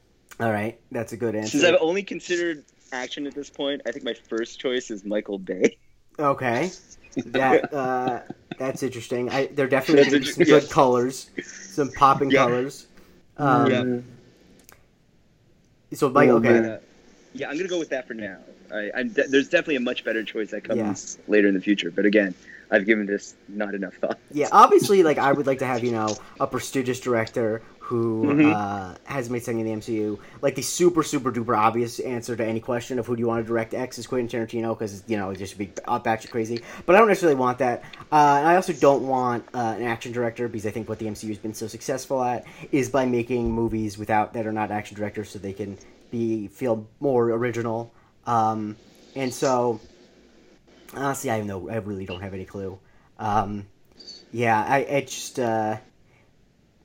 [0.41, 1.59] All right, that's a good answer.
[1.59, 5.39] Since I've only considered action at this point, I think my first choice is Michael
[5.39, 5.77] Bay.
[6.19, 6.71] Okay,
[7.27, 8.21] that uh,
[8.59, 9.31] that's interesting.
[9.31, 10.73] I, they're definitely That's gonna be some good yes.
[10.73, 12.45] colors, some popping Yeah.
[12.45, 12.87] colors.
[13.37, 14.01] Um, Yeah.
[15.97, 16.65] So, Mike, okay, man.
[16.67, 16.81] Uh,
[17.33, 18.39] yeah, I'm gonna go with that for now.
[18.73, 21.25] I, I'm de- there's definitely a much better choice that comes Yeah.
[21.33, 22.35] later in the future, but again,
[22.71, 24.19] I've given this not enough thought.
[24.33, 28.53] Yeah, obviously, like I would like to have you know a prestigious director who Mhm.
[28.55, 30.19] uh, has made something in the MCU.
[30.43, 33.43] Like the super super duper obvious answer to any question of who do you want
[33.43, 36.61] to direct X is Quentin Tarantino because you know it just be up batshit crazy.
[36.85, 37.83] But I don't necessarily want that.
[38.13, 41.07] Uh, and I also don't want uh, an action director because I think what the
[41.07, 44.95] MCU has been so successful at is by making movies without that are not action
[44.95, 45.79] directors, so they can
[46.11, 47.91] be feel more original.
[48.27, 48.77] Um,
[49.17, 49.81] and so
[50.95, 52.79] honestly, I have no, I really don't have any clue.
[53.19, 53.65] Um,
[54.31, 55.79] yeah, I, I just, uh,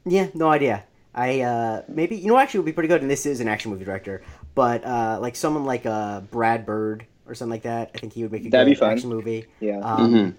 [0.06, 0.86] yeah, no idea.
[1.16, 3.48] I, uh, maybe, you know, what actually would be pretty good, and this is an
[3.48, 4.24] action movie director,
[4.56, 8.24] but, uh, like someone like, uh, Brad Bird or something like that, I think he
[8.24, 9.46] would make a That'd good be action movie.
[9.60, 9.80] Yeah.
[9.80, 10.34] Um, Mhm.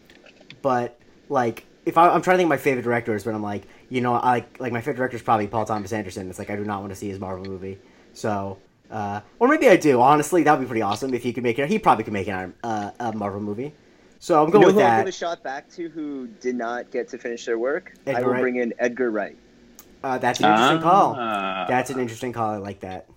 [0.62, 0.98] But,
[1.28, 4.00] like, if I, I'm trying to think of my favorite directors, but I'm like, you
[4.00, 6.28] know, I like, like my favorite director is probably Paul Thomas Anderson.
[6.30, 7.78] It's like, I do not want to see his Marvel movie.
[8.14, 8.58] So,
[8.90, 11.58] uh, or maybe I do, honestly, that would be pretty awesome if he could make
[11.58, 11.68] it.
[11.68, 13.74] He probably could make an, uh, a Marvel movie.
[14.18, 14.98] So I'm You going know with who I'll that.
[15.00, 17.92] give a shot back to who did not get to finish their work?
[18.06, 18.40] I will Wright.
[18.40, 19.36] bring in Edgar Wright.
[20.04, 21.16] Uh, that's an interesting call.
[21.18, 21.64] Ah.
[21.68, 22.50] That's an interesting call.
[22.50, 23.08] I like that.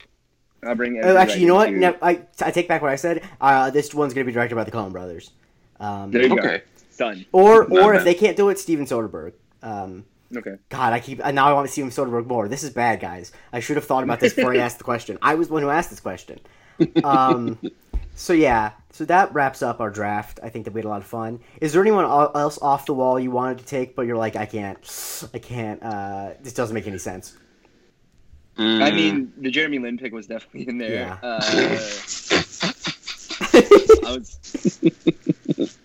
[0.64, 1.74] I'll bring Edgar Oh, actually, Wright you know what?
[1.74, 3.24] No, I, I take back what I said.
[3.40, 5.32] Uh, this one's going to be directed by the Coen Brothers.
[5.80, 6.36] Um, There you go.
[6.38, 6.64] Okay.
[6.98, 7.26] Done.
[7.32, 8.08] or Not or if bad.
[8.08, 9.34] they can't do it, Steven Soderbergh.
[9.62, 10.56] Um, Okay.
[10.68, 12.50] God, I keep now I want to see him Soderbergh more.
[12.50, 13.32] This is bad, guys.
[13.54, 15.18] I should have thought about this before I asked the question.
[15.22, 16.40] I was the one who asked this question.
[17.04, 17.58] Um,
[18.18, 20.40] so yeah, so that wraps up our draft.
[20.42, 21.40] I think that we had a lot of fun.
[21.62, 24.48] Is there anyone else off the wall you wanted to take, but you're like, I
[24.48, 24.80] can't,
[25.34, 25.84] I can't.
[25.84, 27.38] Uh, this doesn't make any sense.
[28.58, 28.82] Mm.
[28.82, 30.92] I mean, the Jeremy Lin pick was definitely in there.
[30.92, 31.18] Yeah.
[31.22, 31.42] Uh,
[34.04, 34.80] I was.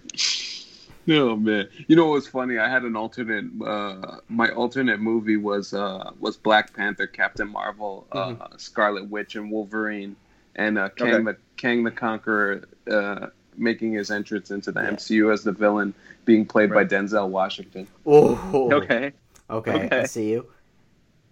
[1.09, 2.59] Oh man, you know what's funny?
[2.59, 3.47] I had an alternate.
[3.61, 9.51] Uh, my alternate movie was uh, was Black Panther, Captain Marvel, uh, Scarlet Witch, and
[9.51, 10.15] Wolverine,
[10.57, 11.25] and uh, Kang Okay.
[11.25, 13.27] the Kang the Conqueror uh,
[13.57, 14.91] making his entrance into the Yeah.
[14.93, 15.95] MCU as the villain,
[16.25, 16.89] being played Right.
[16.89, 17.87] by Denzel Washington.
[18.07, 19.13] Oh, Okay.
[19.51, 19.89] okay, Okay.
[20.01, 20.47] I see you.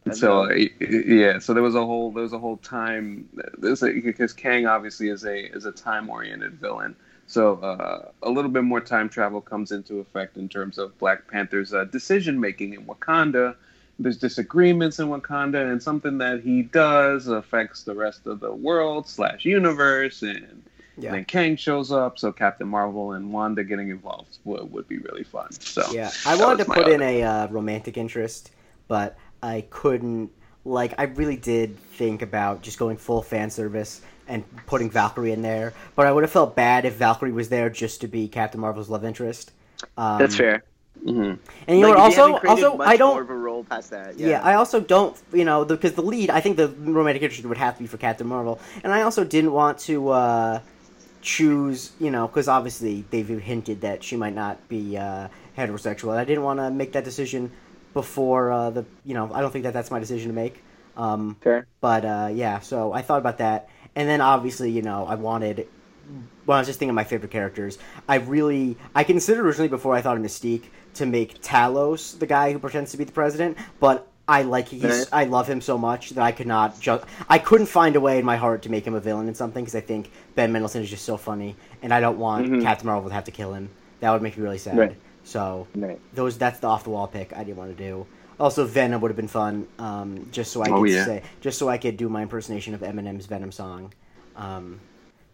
[0.05, 0.57] That's so dope.
[0.57, 3.93] y- y- yeah, so there was a whole there was a whole time there's a,
[4.01, 6.97] because Kang obviously is a is a time oriented villain.
[7.27, 11.29] So uh, a little bit more time travel comes into effect in terms of Black
[11.29, 13.55] Panther's uh, decision making in Wakanda.
[14.01, 19.07] There's disagreements in Wakanda, and something that he does affects the rest of the world
[19.07, 20.23] slash universe.
[20.23, 20.63] And
[20.97, 21.13] Yeah.
[21.13, 25.25] then Kang shows up, so Captain Marvel and Wanda getting involved would, would be really
[25.25, 25.53] fun.
[25.53, 28.51] So Yeah, I wanted to my put in a uh, romantic interest,
[28.89, 30.31] but I couldn't.
[30.65, 35.43] Like, I really did think about just going full fan service and putting Valkyrie in
[35.43, 38.61] there, but I would have felt bad if Valkyrie was there just to be Captain
[38.61, 39.53] Marvel's love interest.
[39.97, 40.63] Um, That's fair.
[41.05, 41.39] Mhm.
[41.67, 42.11] And you Like, what?
[42.13, 43.15] if you Also, also, I don't.
[43.15, 44.19] more of a role past that.
[44.19, 44.29] Yeah.
[44.29, 44.43] Yeah.
[44.43, 47.77] I also don't, you know, because the lead, I think the romantic interest would have
[47.77, 50.61] to be for Captain Marvel, and I also didn't want to uh,
[51.23, 56.19] choose, you know, because obviously they've hinted that she might not be uh, heterosexual, and
[56.19, 57.51] I didn't want to make that decision
[57.95, 60.63] before uh, the, you know, I don't think that that's my decision to make.
[60.97, 61.67] Um, fair.
[61.81, 65.67] but uh, yeah, so I thought about that, and then obviously, you know, I wanted.
[66.45, 69.95] When I was just thinking of my favorite characters, I really I considered originally before
[69.95, 73.57] I thought of Mystique to make Talos the guy who pretends to be the president,
[73.79, 75.09] but I like he's.
[75.13, 78.19] I love him so much that I could not just I couldn't find a way
[78.19, 80.83] in my heart to make him a villain in something because I think Ben Mendelsohn
[80.83, 82.63] is just so funny, and I don't want Mhm.
[82.63, 83.69] Captain Marvel to have to kill him.
[84.01, 84.79] That would make me really sad.
[84.79, 84.97] Right.
[85.25, 85.99] So Right.
[86.15, 88.07] those that's the off the wall pick I didn't want to do.
[88.39, 91.05] Also, Venom would have been fun, um, just so I Oh, could yeah.
[91.05, 93.93] say, just so I could do my impersonation of Eminem's Venom song.
[94.37, 94.81] Um,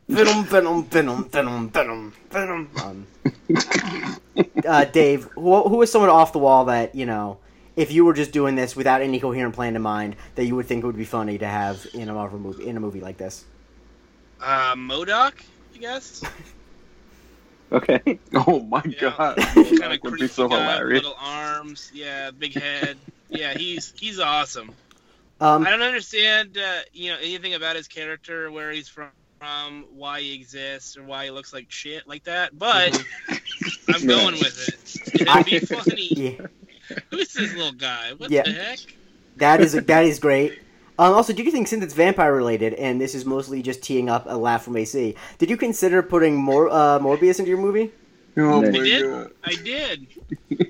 [0.09, 2.69] Venom, Venom, Venom, Venom, Venom, Venom.
[2.77, 3.07] Um,
[4.67, 7.39] uh, Dave, who, who is someone off the wall that you know,
[7.75, 10.67] if you were just doing this without any coherent plan in mind, that you would
[10.67, 13.45] think would be funny to have in a Marvel movie, in a movie like this?
[14.41, 15.33] Uh, MODOK,
[15.75, 16.23] I guess.
[17.73, 18.21] Okay.
[18.33, 19.13] Oh my Yeah.
[19.17, 21.03] god, kind that of would be so guy, hilarious.
[21.03, 21.91] little arms.
[21.93, 22.97] Yeah, big head.
[23.29, 24.71] yeah, he's he's awesome.
[25.41, 29.09] Um, I don't understand, uh, you know, anything about his character, where he's from,
[29.39, 32.59] from, why he exists, or why he looks like shit like that.
[32.59, 32.97] But
[33.89, 35.21] I'm going with it.
[35.21, 36.09] It'd be funny.
[36.11, 36.47] yeah,
[37.11, 38.13] Who's this little guy?
[38.17, 38.43] What Yeah.
[38.43, 38.79] the heck?
[39.37, 40.61] that is that is great.
[40.99, 44.09] Um, also, do you think since it's vampire related, and this is mostly just teeing
[44.09, 47.93] up a laugh from AC, did you consider putting more uh, Morbius into your movie?
[48.39, 49.03] Oh I did.
[49.03, 49.31] god.
[49.45, 50.07] I did,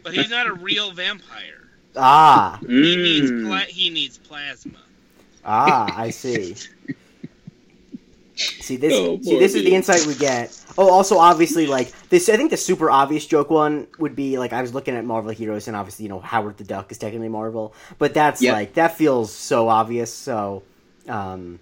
[0.02, 1.68] but he's not a real vampire.
[1.96, 3.46] Ah, He needs Mm.
[3.46, 4.78] pla- he needs plasma.
[5.44, 6.56] ah, I see.
[8.36, 8.92] See this.
[8.94, 10.56] Oh, see, this is the insight we get.
[10.76, 12.28] Oh, also, obviously, like this.
[12.28, 15.30] I think the super obvious joke one would be like I was looking at Marvel
[15.32, 18.52] heroes, and obviously, you know, Howard the Duck is technically Marvel, but that's Yeah.
[18.52, 20.12] like that feels so obvious.
[20.12, 20.62] So,
[21.08, 21.60] um,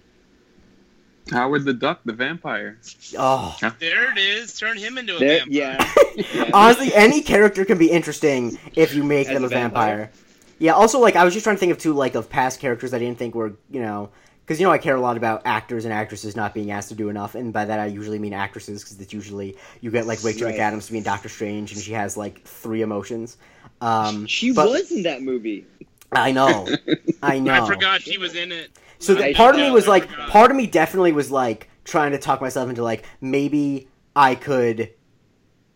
[1.30, 2.78] Howard the Duck, the vampire.
[3.16, 4.58] oh, There it is.
[4.58, 5.52] Turn him into a There, vampire.
[5.52, 5.92] yeah.
[6.34, 6.50] Yeah.
[6.52, 9.96] honestly, any character can be interesting if you make As them a a vampire.
[9.96, 10.10] vampire?
[10.58, 10.72] Yeah.
[10.72, 12.98] Also, like I was just trying to think of two like of past characters I
[12.98, 14.10] didn't think were you know.
[14.44, 16.94] Because you know I care a lot about actors and actresses not being asked to
[16.94, 20.22] do enough, and by that I usually mean actresses, because it's usually you get like
[20.22, 20.58] Rachel Right.
[20.58, 23.38] McAdams to be in Doctor Strange, and she has like three emotions.
[23.80, 25.66] Um, She but- was in that movie.
[26.12, 26.68] I know,
[27.22, 27.52] I know.
[27.64, 28.70] I forgot she was in it.
[28.98, 30.28] So the, part of me was like, forgot.
[30.30, 34.90] part of me definitely was like trying to talk myself into like maybe I could,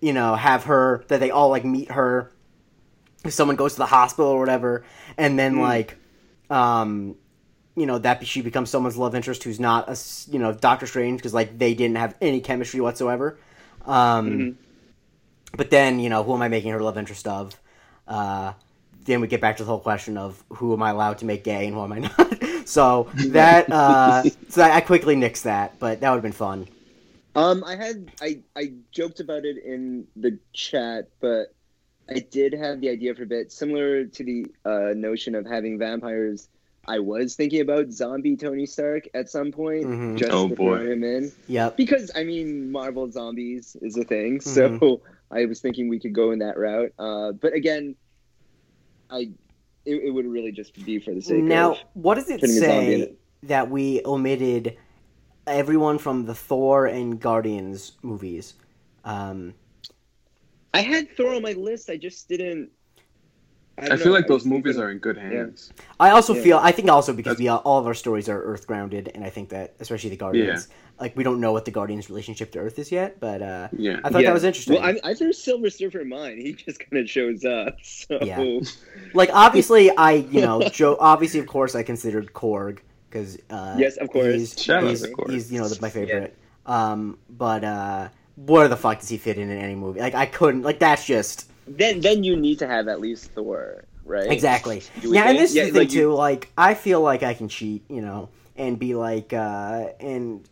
[0.01, 2.31] you know, have her that they all like meet her.
[3.25, 4.85] If someone goes to the hospital or whatever,
[5.16, 5.61] and then Mm.
[5.61, 5.97] like,
[6.51, 7.16] um,
[7.81, 9.97] you know, that she becomes someone's love interest who's not a
[10.31, 13.39] you know Doctor Strange because like they didn't have any chemistry whatsoever.
[13.87, 14.55] Um, Mhm.
[15.57, 17.59] But then you know, who am I making her love interest of?
[18.07, 18.53] Uh,
[19.05, 21.45] then we get back to the whole question of who am I allowed to make
[21.45, 22.68] gay and who am I not.
[22.68, 26.68] so that uh, so I quickly nixed that, but that would have been fun.
[27.35, 31.55] Um, I had I I joked about it in the chat, but
[32.11, 35.79] I did have the idea for a bit similar to the uh, notion of having
[35.79, 36.49] vampires.
[36.89, 40.16] I was thinking about zombie Tony Stark at some point, Mhm.
[40.16, 40.78] just Oh, to boy.
[40.78, 41.76] throw him in, Yep.
[41.76, 46.30] because I mean Marvel zombies is a thing, so I was thinking we could go
[46.30, 46.93] in that route.
[46.99, 47.95] Uh, but again,
[49.11, 49.30] I
[49.84, 52.57] it, it would really just be for the sake Now, of what does it putting
[52.57, 53.18] a zombie in say it.
[53.45, 54.76] that we omitted
[55.47, 58.55] everyone from the Thor and Guardians movies?
[59.05, 59.55] Um,
[60.74, 61.89] I had Thor on my list.
[61.89, 62.70] I just didn't.
[63.91, 65.72] I feel like those movies are in good hands.
[66.01, 66.43] I also Yeah.
[66.43, 69.11] feel I think also because That's- we all, all of our stories are Earth grounded,
[69.14, 70.68] and I think that especially the Guardians,
[71.01, 74.01] like we don't know what the Guardians' relationship to Earth is yet, but uh, Yeah.
[74.05, 74.74] I thought that was interesting.
[74.81, 76.39] Well, I, I threw Silver Surfer in mine.
[76.41, 77.76] He just kind of shows up.
[77.83, 78.61] So Yeah.
[79.14, 80.97] like obviously, I you know Joe.
[81.01, 82.79] Obviously, of course, I considered Korg
[83.11, 84.35] because uh, Yes, of course.
[84.35, 85.31] he's, Shout out he's, to Korg.
[85.31, 86.37] he's, you know the, my favorite.
[86.66, 90.01] Um, but uh, where the fuck does he fit in in any movie?
[90.01, 93.85] Like I couldn't like that's just then then you need to have at least Thor,
[94.05, 94.31] right?
[94.31, 94.83] Exactly.
[95.03, 95.39] Yeah, and think?
[95.41, 96.12] this is Yeah, the thing like you- too.
[96.14, 100.49] Like, I feel like I can cheat, you know, and be like, uh, and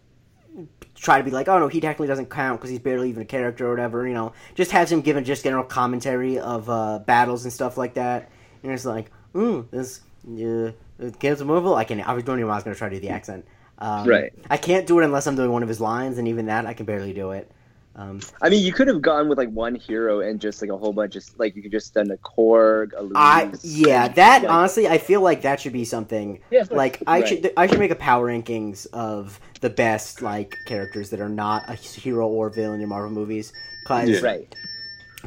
[0.95, 3.27] try to be like, oh no, he technically doesn't count because he's barely even a
[3.27, 4.07] character or whatever.
[4.07, 7.95] You know, just have him giving just general commentary of uh, battles and stuff like
[7.95, 8.31] that.
[8.63, 11.75] And it's like, ooh, this uh, of Marvel.
[11.75, 12.01] I can.
[12.01, 13.45] I was don't even know I was going to try to do the accent.
[13.79, 14.33] Um, Right.
[14.49, 16.73] I can't do it unless I'm doing one of his lines, and even that I
[16.73, 17.51] can barely do it.
[17.99, 20.77] Um, I mean, you could have gone with like one hero and just like a
[20.77, 23.13] whole bunch of like you could just done a Korg, a Luis.
[23.17, 26.41] I yeah, that like- honestly, I feel like that should be something.
[26.51, 27.29] Yeah, like I Right.
[27.29, 31.71] should I should make a power rankings of the best like characters that are not
[31.71, 33.53] a hero or villain in Marvel movies.
[33.83, 34.21] Because Yeah.
[34.21, 34.55] right.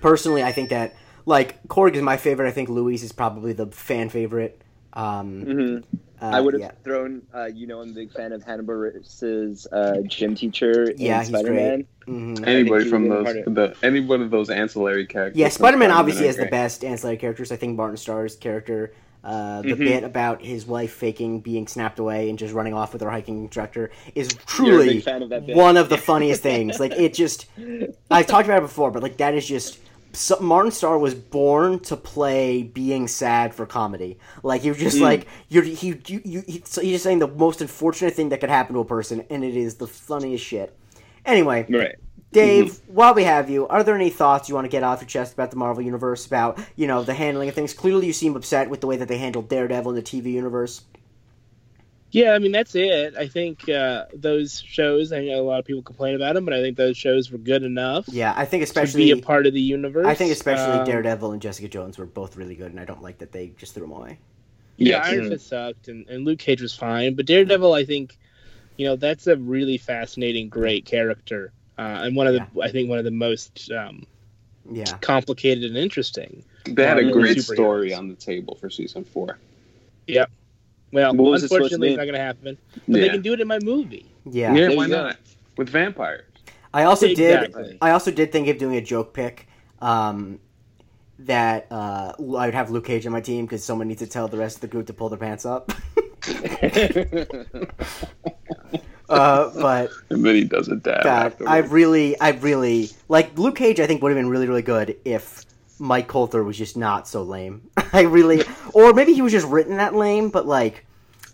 [0.02, 0.94] personally, I think that
[1.26, 2.48] like Korg is my favorite.
[2.48, 4.62] I think Luis is probably the fan favorite.
[4.94, 5.78] Um, hmm
[6.22, 6.72] uh, I would have yeah.
[6.84, 7.22] thrown.
[7.34, 11.26] Uh, you know, I'm a big fan of Hannibal Buress's uh, gym teacher Yeah, in
[11.28, 11.86] Spider Man.
[12.08, 12.48] Mhm.
[12.48, 15.38] Anybody from those, have the any one of those ancillary characters.
[15.40, 17.52] Yeah, Spider Man obviously are has the best ancillary characters.
[17.52, 18.94] I think Martin Starr's character,
[19.24, 19.78] uh, the Mhm.
[19.78, 23.44] bit about his wife faking being snapped away and just running off with her hiking
[23.44, 26.80] instructor is truly of one of the funniest things.
[26.80, 27.46] Like it just,
[28.10, 29.80] I've talked about it before, but like that is just.
[30.14, 34.18] So Martin Starr was born to play being sad for comedy.
[34.44, 35.02] Like was just Mm.
[35.02, 38.40] like you're he you, you he, so he's just saying the most unfortunate thing that
[38.40, 40.76] could happen to a person, and it is the funniest shit.
[41.26, 41.96] Anyway, Right.
[42.32, 45.08] Dave, while we have you, are there any thoughts you want to get off your
[45.08, 47.74] chest about the Marvel universe, about you know the handling of things?
[47.74, 50.82] Clearly, you seem upset with the way that they handled Daredevil in the TV universe.
[52.12, 53.16] Yeah, I mean that's it.
[53.16, 55.12] I think uh, those shows.
[55.12, 57.38] I know a lot of people complain about them, but I think those shows were
[57.38, 60.08] good enough Yeah, I think to especially be a part of the universe.
[60.08, 63.04] I think especially Um, Daredevil and Jessica Jones were both really good, and I don't
[63.04, 64.18] like that they just threw them away.
[64.78, 65.08] Yeah, Yes.
[65.08, 68.18] Iron Fist sucked, and, and Luke Cage was fine, but Daredevil, I think,
[68.78, 72.90] you know, that's a really fascinating, great character, uh, and one of the, I think,
[72.90, 74.04] one of the most um,
[74.72, 76.44] Yeah, complicated and interesting.
[76.66, 79.38] They had a great story on the table for season four.
[80.92, 82.58] Well, What was it supposed to unfortunately, it's not going to happen.
[82.88, 84.06] But they can do it in my movie.
[84.26, 84.54] yeah.
[84.54, 85.04] yeah, why go.
[85.04, 85.18] not?
[85.58, 86.26] With vampires.
[86.74, 87.64] I also Exactly.
[87.64, 87.78] did.
[87.82, 89.48] I also did think of doing a joke pick.
[89.80, 90.40] Um,
[91.20, 94.28] that uh, I would have Luke Cage on my team because someone needs to tell
[94.30, 95.70] the rest of the group to pull their pants up.
[99.10, 101.04] uh, but And then he does a dab.
[101.04, 101.52] God, afterwards.
[101.52, 103.80] I really, I really like Luke Cage.
[103.80, 105.46] I think would have been really, really good if
[105.80, 107.70] Mike Colter was just not so lame.
[107.94, 110.30] I really, or maybe he was just written that lame.
[110.30, 110.86] But like,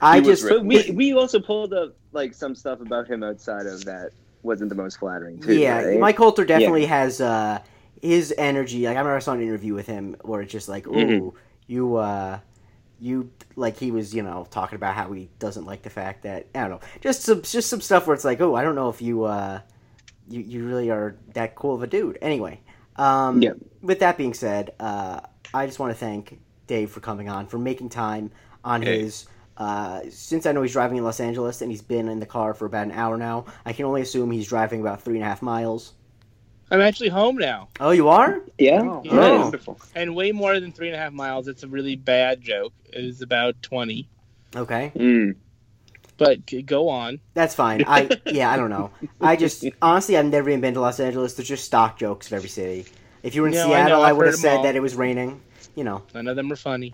[0.02, 3.66] I He just But we we also pulled up like some stuff about him outside
[3.66, 4.12] of that
[4.44, 5.56] wasn't the most flattering too.
[5.56, 6.00] yeah, right?
[6.00, 7.60] Mike Colter definitely has uh,
[8.02, 8.84] his energy.
[8.86, 11.34] Like I remember I saw an interview with him where it's just like, ooh, Mhm.
[11.68, 12.40] you, uh,
[13.00, 16.48] you like he was, you know, talking about how he doesn't like the fact that
[16.56, 18.90] I don't know, just some just some stuff where it's like, oh, I don't know
[18.90, 19.60] if you, uh,
[20.30, 22.18] you you really are that cool of a dude.
[22.22, 22.62] Anyway,
[22.98, 23.54] um, Yeah.
[23.86, 25.22] With that being said, uh,
[25.54, 28.32] I just want to thank Dave for coming on for making time
[28.64, 29.02] on Hey.
[29.04, 29.28] his.
[29.58, 32.54] Uh, since I know he's driving in Los Angeles and he's been in the car
[32.54, 35.28] for about an hour now, I can only assume he's driving about three and a
[35.28, 35.94] half miles.
[36.72, 38.42] I'm actually home now, Oh, you are?
[38.58, 38.82] yeah.
[38.82, 39.52] Oh, Yeah.
[39.68, 39.78] Oh.
[39.96, 41.48] and way more than three and a half miles.
[41.48, 42.74] It's a really bad joke.
[42.92, 44.10] It is about 20,
[44.56, 45.36] Okay, Mm.
[46.18, 47.20] but go on.
[47.34, 47.84] that's fine.
[47.88, 48.90] I yeah, I don't know.
[49.22, 51.36] I just honestly, I've never even been to Los Angeles.
[51.36, 52.86] There's just stock jokes of every city.
[53.26, 54.64] If you were in No, Seattle, I, I've would have said all.
[54.64, 55.42] that it was raining.
[55.76, 56.94] You know, None of them are funny.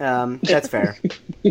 [0.00, 0.96] um, that's fair.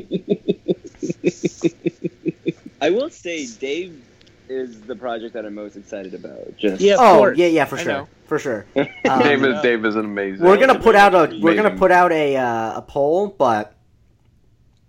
[2.82, 4.01] I will say Dave
[4.49, 6.57] is the project that I'm most excited about.
[6.57, 7.38] Just Yeah, of oh course.
[7.38, 8.65] yeah, yeah, for sure, for sure.
[8.76, 10.43] Um, Dave, is, Dave is an amazing.
[10.45, 13.73] we're gonna put out a we're gonna put out a uh, a poll, but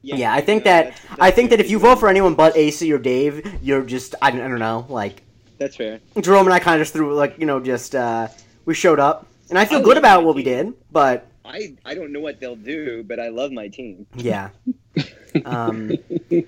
[0.02, 2.56] yeah, I think no, that that's- I think that if you vote for anyone but
[2.56, 5.22] AC or Dave, you're just I, don't- I don't know like
[5.58, 6.00] that's fair.
[6.20, 8.28] Jerome and I kind of just threw like you know just uh,
[8.66, 11.74] we showed up, and I feel I good about my what we did, but I
[11.84, 14.06] I don't know what they'll do, but I love my team.
[14.14, 14.50] yeah.
[15.44, 15.92] Um,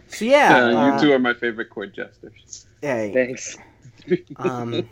[0.08, 2.66] so yeah, Uh, uh, you two are my favorite court jesters.
[2.80, 3.56] hey, Thanks.
[4.36, 4.88] um,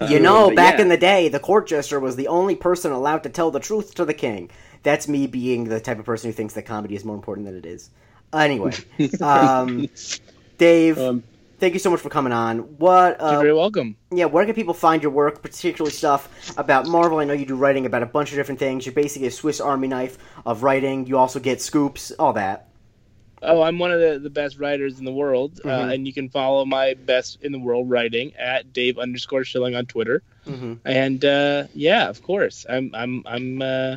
[0.00, 0.82] Uh, you know, but back yeah.
[0.82, 3.94] in the day, the court jester was the only person allowed to tell the truth
[3.96, 4.50] to the king.
[4.84, 7.56] That's me being the type of person who thinks that comedy is more important than
[7.56, 7.90] it is.
[8.32, 8.72] Anyway,
[9.20, 9.88] um,
[10.58, 11.24] Dave, Um,
[11.64, 12.58] thank you so much for coming on.
[12.76, 13.16] What?
[13.18, 13.96] You're Uh, very welcome.
[14.12, 17.20] yeah, where can people find your work, particularly stuff about Marvel?
[17.20, 18.84] I know you do writing about a bunch of different things.
[18.84, 21.06] You're basically a Swiss Army knife of writing.
[21.06, 22.68] You also get scoops, all that.
[23.40, 25.94] Oh, I'm one of the, the best writers in the world, uh, Mhm.
[25.94, 29.86] and you can follow my best in the world writing at Dave underscore Schilling on
[29.86, 30.22] Twitter.
[30.46, 33.96] hmm And uh, yeah, of course, I'm I'm I'm uh,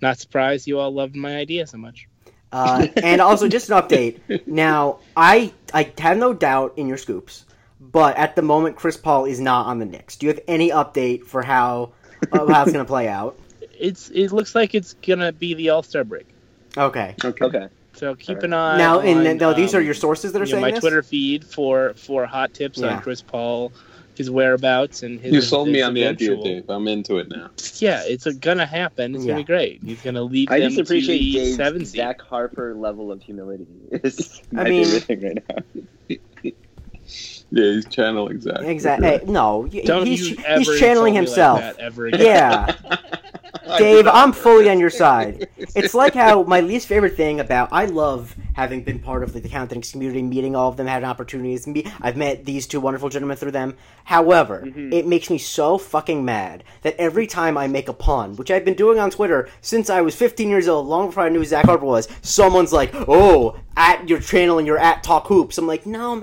[0.00, 2.08] not surprised you all loved my idea so much.
[2.54, 4.46] Uh, and also, just an update.
[4.46, 7.44] Now, I I have no doubt in your scoops,
[7.80, 10.16] but at the moment, Chris Paul is not on the Knicks.
[10.16, 11.92] Do you have any update for how
[12.32, 13.36] of how it's going to play out?
[13.78, 16.28] It's it looks like it's gonna be the All Star break.
[16.76, 17.16] Okay.
[17.24, 17.44] Okay.
[17.44, 17.68] Okay.
[17.94, 18.44] So keep Alright.
[18.44, 18.78] an eye.
[18.78, 20.70] Now, on, and no, these are um, your sources that are you know, saying my
[20.72, 20.80] this.
[20.80, 22.96] Twitter feed for for hot tips Yeah.
[22.96, 23.72] on Chris Paul,
[24.16, 25.32] his whereabouts, and his.
[25.32, 26.68] You sold me his on the idea, Dave.
[26.68, 27.50] I'm into it now.
[27.76, 29.14] Yeah, it's a, gonna happen.
[29.14, 29.32] It's Yeah.
[29.32, 29.82] gonna be great.
[29.84, 31.96] He's gonna lead I them just appreciate to the Dave's seven seed.
[31.96, 33.66] Zach Harper level of humility.
[33.90, 35.44] Is my I mean- favorite thing right
[36.08, 36.18] now.
[37.50, 38.68] Yeah, he's channeling exactly.
[38.68, 39.06] Exactly.
[39.08, 41.60] Hey, eh, no, Don't he's you ever he's channeling himself.
[41.60, 42.20] Like that ever again.
[42.20, 42.74] yeah,
[43.78, 45.48] Dave, I'm fully on your side.
[45.56, 49.40] It's like how my least favorite thing about I love having been part of the
[49.40, 51.88] accounting community, meeting all of them, had opportunities to meet.
[52.00, 53.74] I've met these two wonderful gentlemen through them.
[54.04, 54.92] However, Mhm.
[54.92, 58.64] it makes me so fucking mad that every time I make a pun, which I've
[58.64, 61.44] been doing on Twitter since I was 15 years old, long before I knew who
[61.44, 65.66] Zach Harper was, someone's like, "Oh, at your channel and you're at Talk Hoops." I'm
[65.66, 66.22] like, no.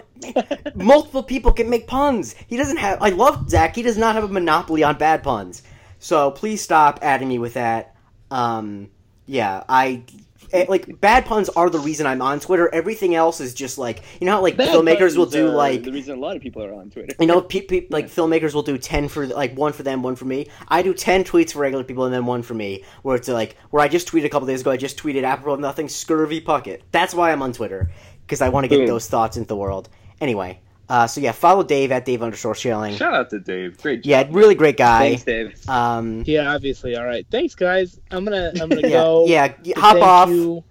[0.75, 2.35] Multiple people can make puns.
[2.47, 3.01] He doesn't have.
[3.01, 3.75] I love Zach.
[3.75, 5.63] He does not have a monopoly on bad puns.
[6.01, 7.95] So please stop adding me with that.
[8.31, 8.89] Um,
[9.27, 10.03] yeah, I
[10.51, 12.73] eh, like bad puns are the reason I'm on Twitter.
[12.73, 15.91] Everything else is just like you know how like Bad filmmakers will do like the
[15.91, 17.15] reason a lot of people are on Twitter.
[17.19, 20.15] you know pe- pe- like filmmakers will do 10 for like one for them one
[20.15, 23.15] for me i do 10 tweets for regular people and then one for me where
[23.15, 25.59] it's like where i just tweeted a couple days ago i just tweeted apropos of
[25.59, 27.91] nothing scurvy pucket that's why i'm on twitter
[28.25, 28.87] because i want to get Boom.
[28.87, 29.87] those thoughts into the world
[30.19, 30.59] anyway
[30.91, 33.81] uh, so yeah follow dave at dave underscore schilling Shout out to Dave.
[33.81, 34.09] Great job.
[34.09, 35.69] yeah really great guy Thanks, Dave.
[35.69, 36.95] um Yeah, obviously.
[36.97, 37.25] All right.
[37.31, 37.99] Thanks, guys.
[38.11, 39.25] I'm gonna I'm gonna yeah go.
[39.25, 40.63] yeah hop thank off you.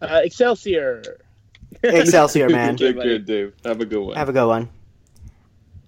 [0.00, 1.02] Uh, Excelsior.
[1.82, 3.52] excelsior man Take care, Dave.
[3.64, 4.16] Have a good one.
[4.16, 4.68] have a good one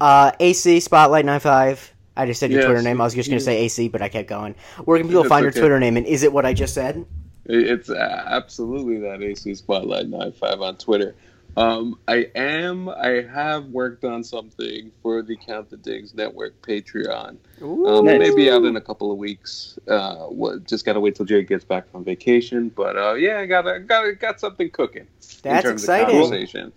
[0.00, 3.00] uh ac spotlight 95 I just said your Yes, Twitter name.
[3.00, 4.54] I was just going to you- say AC, but I kept going.
[4.84, 5.50] Where can people It's find your.
[5.50, 5.96] Twitter name?
[5.96, 7.04] And is it what I just said?
[7.46, 11.16] It's uh, absolutely that AC Spotlight 95 on Twitter.
[11.56, 12.88] Um, I am.
[12.88, 17.36] I have worked on something for the Count the Dings Network Patreon.
[17.62, 18.18] Um, Nice.
[18.18, 19.78] Maybe out in a couple of weeks.
[19.86, 22.70] Uh, what, just gotta wait till Jay gets back from vacation.
[22.70, 25.02] But uh, yeah, I got got got something cooking.
[25.02, 25.08] in
[25.42, 26.72] That's exciting.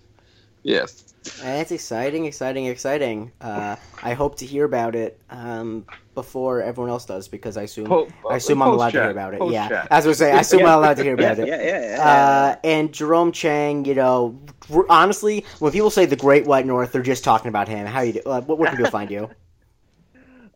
[0.64, 1.07] Yes.
[1.42, 3.32] That's exciting, exciting, exciting.
[3.42, 7.88] Uh, I hope to hear about it um, before everyone else does because I assume
[7.88, 9.40] Po- I assume I'm allowed to hear about it.
[9.40, 9.72] post-chat.
[9.72, 10.74] Yeah, as I was saying, I assume Yeah.
[10.74, 11.48] I'm allowed to hear about yeah, it.
[11.48, 12.04] yeah, yeah, yeah.
[12.04, 14.40] Uh, and Jerome Chang, you know,
[14.90, 17.86] honestly, when people say the Great White North, they're just talking about him.
[17.88, 18.22] How you do?
[18.26, 19.30] Uh, where can people find you?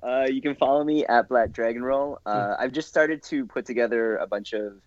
[0.03, 2.17] Uh, you can follow me at Black Dragon Roll.
[2.25, 4.81] Uh, I've just started to put together a bunch of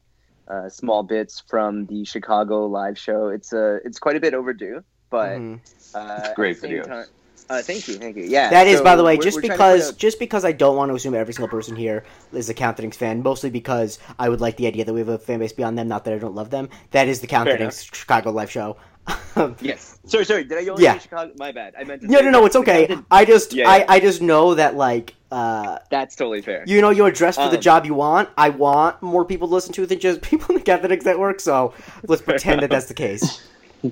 [0.48, 3.28] uh, small bits from the Chicago live show.
[3.28, 4.82] It's a it's quite a bit overdue,
[5.14, 5.58] but Mhm.
[5.94, 6.86] uh, at Great the same videos.
[6.86, 7.06] time-
[7.50, 8.24] uh, thank you, thank you.
[8.24, 9.96] Yeah, That is, so by the way, we're- just we're trying to put because out-
[9.98, 12.02] just because I don't want to assume every single person here
[12.32, 15.18] is a Count fan, mostly because I would like the idea that we have a
[15.18, 15.86] fan base beyond them.
[15.88, 16.68] Not that I don't love them.
[16.92, 18.76] That is the Count the Fair Dings Chicago live show.
[19.60, 19.98] yes.
[20.06, 20.44] Sorry, sorry.
[20.44, 20.94] Did I only Yeah.
[20.94, 21.32] say Chicago?
[21.38, 21.74] My bad.
[21.78, 22.06] I meant to.
[22.10, 22.86] No, say no, no, it's okay.
[22.86, 23.84] Captain- I just, Yeah, I, yeah.
[23.88, 26.64] I just know that like, uh, That's totally fair.
[26.66, 28.30] you know, you're dressed for the Um, job you want.
[28.38, 31.40] I want more people to listen to than just people in the Catholics Network.
[31.40, 31.74] So
[32.08, 33.42] let's pretend that that's the case.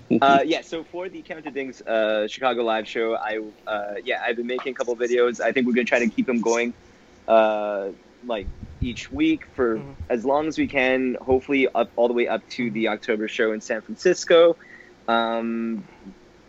[0.23, 4.23] uh, yeah, so for the Count the Dings uh, Chicago live show, I uh, yeah,
[4.27, 5.41] I've been making a couple videos.
[5.41, 6.75] I think we're gonna try to keep them going,
[7.29, 7.91] uh,
[8.25, 8.49] like
[8.81, 9.97] each week for Mhm.
[10.09, 11.17] as long as we can.
[11.21, 14.57] Hopefully, up all the way up to the October show in San Francisco.
[15.09, 15.85] Um,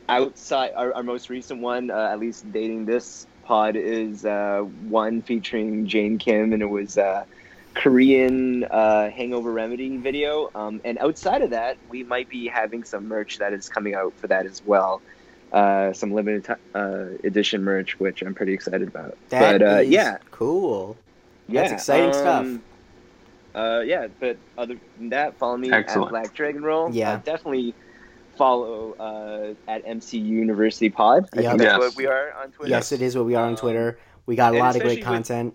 [0.09, 5.21] outside our, our most recent one, uh, at least dating this pod, is uh, one
[5.21, 6.97] featuring Jane Kim, and it was.
[7.75, 10.49] Korean uh, hangover remedy video.
[10.55, 14.13] Um, and outside of that, we might be having some merch that is coming out
[14.17, 15.01] for that as well.
[15.51, 19.17] Uh, some limited ti uh, edition merch, which I'm pretty excited about.
[19.29, 20.97] That but uh, is yeah, cool.
[21.47, 22.41] yeah, That's exciting stuff.
[22.45, 22.63] um,
[23.53, 26.07] Uh, yeah, but other than that, follow me Excellent.
[26.07, 26.89] at Black Dragon Roll.
[26.91, 27.13] Yeah.
[27.13, 27.75] Uh, definitely
[28.35, 31.29] follow uh, at MC University Pod.
[31.37, 31.49] I Yep.
[31.51, 31.79] think that's Yes.
[31.79, 32.69] what we are on Twitter.
[32.71, 33.99] Yes, it is what we are on Twitter.
[34.25, 35.53] We got a and lot of great especially with- content.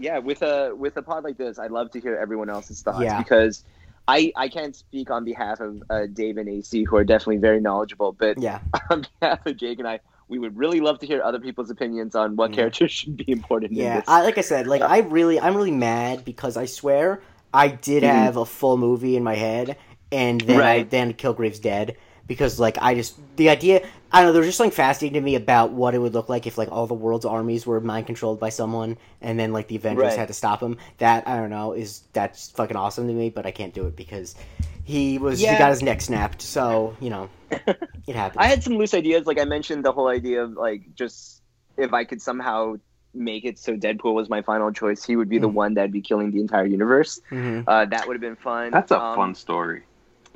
[0.00, 3.02] Yeah with a with a pod like this i'd love to hear everyone else's thoughts
[3.02, 3.18] Yeah.
[3.18, 3.64] because
[4.08, 7.60] i i can't speak on behalf of uh, dave and ac who are definitely very
[7.60, 11.20] knowledgeable but Yeah, on behalf of jake and i we would really love to hear
[11.22, 12.54] other people's opinions on what Mhm.
[12.54, 13.96] characters should be important in yeah.
[13.96, 17.20] this I, like I said, like I really, I'm really mad because I swear
[17.52, 18.06] I did Mhm.
[18.06, 19.76] have a full movie in my head,
[20.12, 21.96] and then I then Kilgrave's dead
[22.30, 25.34] because like I just the idea I don't know there's just something fascinating to me
[25.34, 28.38] about what it would look like if like all the world's armies were mind controlled
[28.38, 30.16] by someone and then like the Avengers Right.
[30.16, 30.78] had to stop them.
[30.98, 33.96] That I don't know is that's fucking awesome to me, but I can't do it
[33.96, 34.36] because
[34.84, 36.40] he was he got his neck snapped.
[36.40, 38.36] So you know it happens.
[38.38, 39.26] I had some loose ideas.
[39.26, 41.42] Like I mentioned, the whole idea of like just
[41.76, 42.76] if I could somehow
[43.12, 45.54] make it so Deadpool was my final choice, he would be the Mm.
[45.54, 47.20] one that'd be killing the entire universe.
[47.32, 47.64] Mhm.
[47.66, 48.70] Uh, that would have been fun.
[48.70, 49.82] That's a Um, fun story.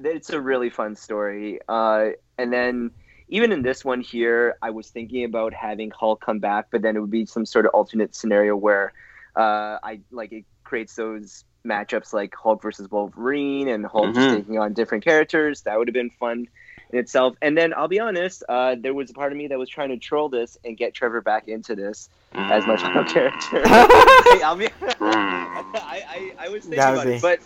[0.04, 1.60] It's a really fun story.
[1.68, 2.90] Uh, and then
[3.28, 6.96] even in this one here, I was thinking about having Hulk come back, but then
[6.96, 8.92] it would be some sort of alternate scenario where
[9.36, 14.36] uh, I like it creates those matchups like Hulk versus Wolverine and Hulk just Mhm.
[14.36, 15.62] taking on different characters.
[15.62, 16.46] That would have been fun
[16.90, 17.34] in itself.
[17.40, 19.88] And then I'll be honest, uh, there was a part of me that was trying
[19.88, 22.90] to troll this and get Trevor back into this as much Mm.
[22.90, 23.62] of a character.
[24.34, 24.66] Hey, I'll be,
[25.00, 27.40] I, I, I was thinking That would about be- it, but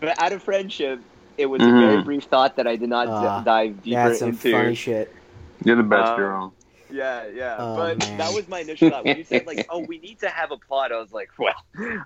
[0.00, 1.00] but out of friendship,
[1.38, 1.68] it was Mhm.
[1.68, 4.08] a very brief thought that I did not d- Ah, dive deeper into.
[4.08, 4.52] That's some into.
[4.52, 5.14] funny shit.
[5.64, 6.52] You're the best, Um, Jerome.
[6.90, 7.56] Yeah, yeah.
[7.58, 8.16] Oh, but man.
[8.18, 9.04] that was my initial thought.
[9.04, 11.52] When you said like, "Oh, we need to have a plot," I was like, "Well,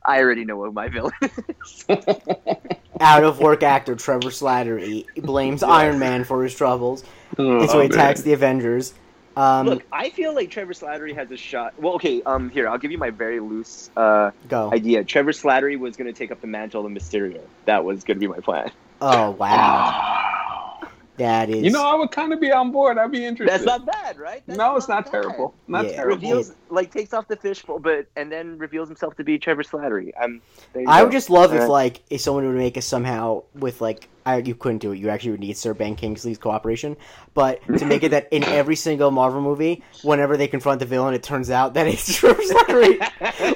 [0.04, 1.86] I already know what my villain is."
[3.00, 7.04] Out of work actor Trevor Slattery blames Iron Man for his troubles,
[7.38, 8.92] and so he attacks the Avengers.
[9.36, 11.72] Um, Look, I feel like Trevor Slattery has a shot.
[11.78, 12.20] Well, okay.
[12.26, 14.70] Um, here I'll give you my very loose uh go.
[14.72, 15.04] idea.
[15.04, 17.40] Trevor Slattery was going to take up the mantle of Mysterio.
[17.64, 18.70] That was going to be my plan.
[19.04, 20.78] Oh wow,
[21.16, 21.62] that is.
[21.62, 22.98] You know, I would kind of be on board.
[22.98, 23.52] I'd be interested.
[23.52, 24.42] That's not bad, right?
[24.46, 25.10] That's no, it's not bad.
[25.10, 25.54] terrible.
[25.66, 25.92] Not Yeah.
[25.96, 26.14] terrible.
[26.16, 30.12] reveals like takes off the fishbowl, but and then reveals himself to be Trevor Slattery.
[30.20, 30.40] I'm.
[30.86, 31.04] I go.
[31.04, 31.68] would just love if Alright.
[31.70, 34.98] like if someone would make us somehow with like I, you couldn't do it.
[34.98, 36.96] You actually would need Sir Ben Kingsley's cooperation,
[37.34, 41.14] but to make it that in every single Marvel movie, whenever they confront the villain,
[41.14, 42.98] it turns out that it's Trevor Slattery,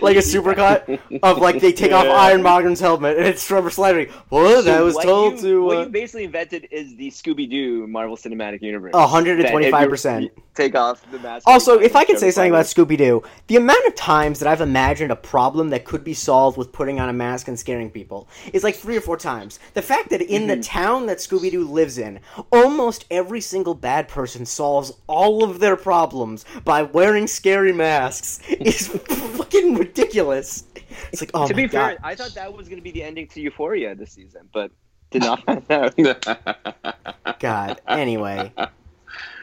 [0.02, 2.06] like a supercut of like they take off.
[2.06, 4.10] Iron Monger's helmet and it's Trevor Slattery.
[4.30, 5.62] Well, I was told you, to.
[5.64, 8.92] What Uh, you basically invented is the Scooby Doo Marvel Cinematic Universe.
[8.94, 10.30] hundred and twenty-five percent.
[10.54, 11.46] Take off the mask.
[11.46, 14.62] Also, if I could say something about Scooby Doo, the amount of times that I've
[14.62, 18.28] imagined a problem that could be solved with putting on a mask and scaring people
[18.54, 19.58] is like three or four times.
[19.74, 24.08] The fact that in the town that Scooby Doo lives in, almost every single bad
[24.08, 30.64] person solves all of their problems by wearing scary masks is fucking ridiculous.
[31.12, 31.96] It's like, oh to my be god.
[31.96, 34.70] fair, I thought that was going to be the ending to Euphoria this season, but
[35.10, 37.38] did not find out.
[37.40, 37.80] God.
[37.86, 38.52] Anyway.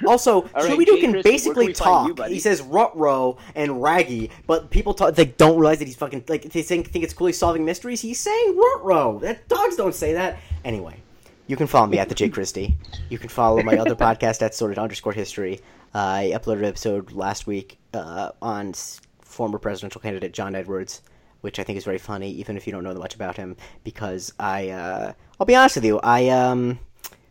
[0.05, 2.27] Also, All right, Scooby Doo can basically can we find you, talk.
[2.27, 6.43] he says Rutro and Raggy, but people talk, they don't realize that he's fucking like
[6.43, 8.01] they think, think it's cool he's solving mysteries.
[8.01, 9.19] He's saying Rutro.
[9.19, 10.37] That dogs don't say that.
[10.65, 11.01] Anyway,
[11.47, 12.77] you can follow me at the Jay Christie.
[13.09, 15.59] You can follow my other podcast at sorted underscore history.
[15.93, 18.73] Uh, I uploaded an episode last week uh, on
[19.21, 21.01] former presidential candidate John Edwards,
[21.41, 23.55] which I think is very funny, even if you don't know much about him.
[23.83, 26.79] Because I, uh, I'll be honest with you, I um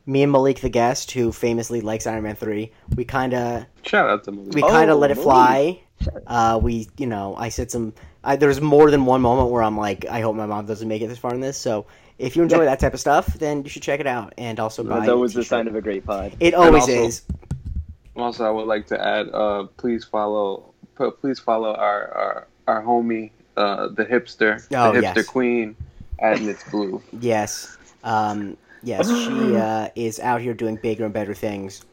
[0.05, 4.09] me and Malik the guest, who famously likes Iron Man three, we kind of Shout
[4.09, 4.55] out to Malik.
[4.55, 5.81] we Oh, kind of let it fly.
[6.27, 7.95] Uh, we, you know, I said some.
[8.25, 11.03] I, there's more than one moment where I'm like, I hope my mom doesn't make
[11.03, 11.57] it this far in this.
[11.57, 11.87] So
[12.19, 14.35] if you enjoy that type of stuff, then you should check it out.
[14.39, 16.35] And also buy That's a always the sign of a great pod.
[16.41, 17.23] It always also- is.
[18.15, 22.83] Also, I would like to add, uh, please follow, p- please follow our our, our
[22.83, 25.27] homie, uh, the hipster, Oh, the hipster yes.
[25.27, 25.77] queen,
[26.19, 27.03] at Knits Blue.
[27.21, 27.77] Yes.
[28.05, 31.85] Um, yes, she uh, is out here doing bigger and better things.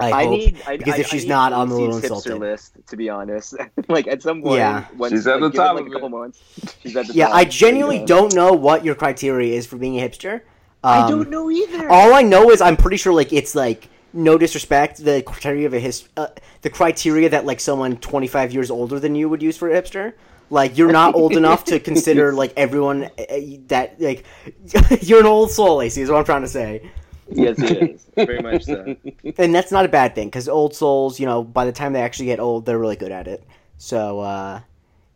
[0.00, 0.30] I, I hope.
[0.38, 2.38] need I, because I, if she's I need not, on the little hipster insulted.
[2.38, 2.72] list.
[2.86, 3.54] To be honest,
[3.88, 4.86] like at some point, Yeah.
[4.96, 6.40] once, She's at like, the top like a couple months.
[6.82, 7.34] She's at the yeah, top.
[7.36, 8.06] I genuinely Yeah.
[8.06, 10.42] don't know what your criteria is for being a hipster.
[10.84, 11.90] Um, I don't know either.
[11.90, 15.74] All I know is I'm pretty sure like it's like no disrespect the criteria of
[15.74, 16.28] a his uh,
[16.62, 20.12] the criteria that like someone 25 years older than you would use for a hipster.
[20.50, 23.24] Like you're not old enough to consider like everyone uh,
[23.66, 24.24] that like
[25.02, 26.02] you're an old soul, Lacey.
[26.02, 26.88] Is what I'm trying to say,
[27.30, 28.92] yes, it is very much so.
[29.38, 32.02] and that's not a bad thing because old souls, you know, by the time they
[32.02, 33.44] actually get old, they're really good at it.
[33.76, 34.60] So uh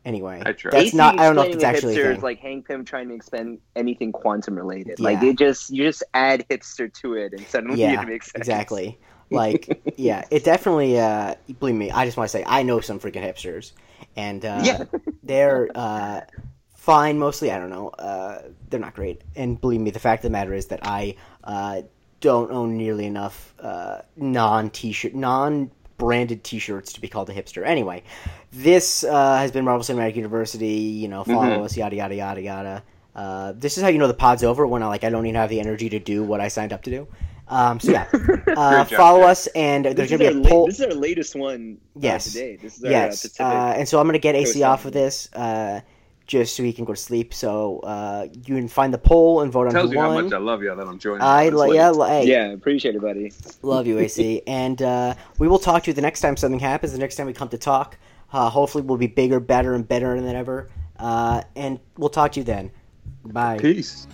[0.05, 0.73] anyway, I try.
[0.73, 1.19] that's AC not.
[1.19, 3.15] I don't know if explaining it's actually hipster a is like Hank Pym trying to
[3.15, 5.01] expand anything quantum related.
[5.01, 8.41] Like it just you just add hipster to it, and suddenly Yeah, it makes sense.
[8.41, 8.99] exactly.
[9.31, 10.99] Like, yeah, it definitely.
[10.99, 13.73] Uh, believe me, I just want to say I know some freaking hipsters,
[14.17, 14.85] and uh, Yeah.
[15.23, 16.21] they're uh,
[16.75, 17.51] fine mostly.
[17.51, 17.89] I don't know.
[17.89, 21.17] Uh, they're not great, and believe me, the fact of the matter is that I
[21.45, 21.83] uh,
[22.23, 27.67] don't own nearly enough uh, non t-shirt, non branded t-shirts to be called a hipster.
[27.67, 28.03] Anyway,
[28.53, 30.67] this uh, has been Marvel Cinematic University.
[30.69, 31.65] You know, follow Mhm.
[31.65, 32.83] us, yada yada yada yada.
[33.15, 35.35] Uh, this is how you know the pod's over when I like I don't even
[35.35, 37.07] have the energy to do what I signed up to do.
[37.49, 38.07] Um, so yeah,
[38.57, 39.27] uh, job, follow Jay.
[39.27, 40.67] us, and This there's is, gonna our be a la- poll.
[40.67, 42.25] this is our latest one uh, Yes.
[42.33, 42.57] today.
[42.57, 45.05] This is our Yes, uh, uh, and so I'm gonna get AC off of Avenue.
[45.05, 45.29] this.
[46.33, 47.35] Just so he can go to sleep.
[47.35, 50.33] So uh, you can find the poll and vote on Tells who you how much
[50.33, 51.21] I love you that I'm joining.
[51.21, 53.35] I this li- yeah, li- hey, Yeah, appreciate it, buddy.
[53.61, 56.93] love you, AC, and uh, we will talk to you the next time something happens.
[56.93, 57.99] The next time we come to talk,
[58.33, 60.71] uh, hopefully we'll be bigger, better, and better than ever.
[60.99, 62.71] Uh, and we'll talk to you then.
[63.27, 63.59] Bye.
[63.59, 64.07] Peace.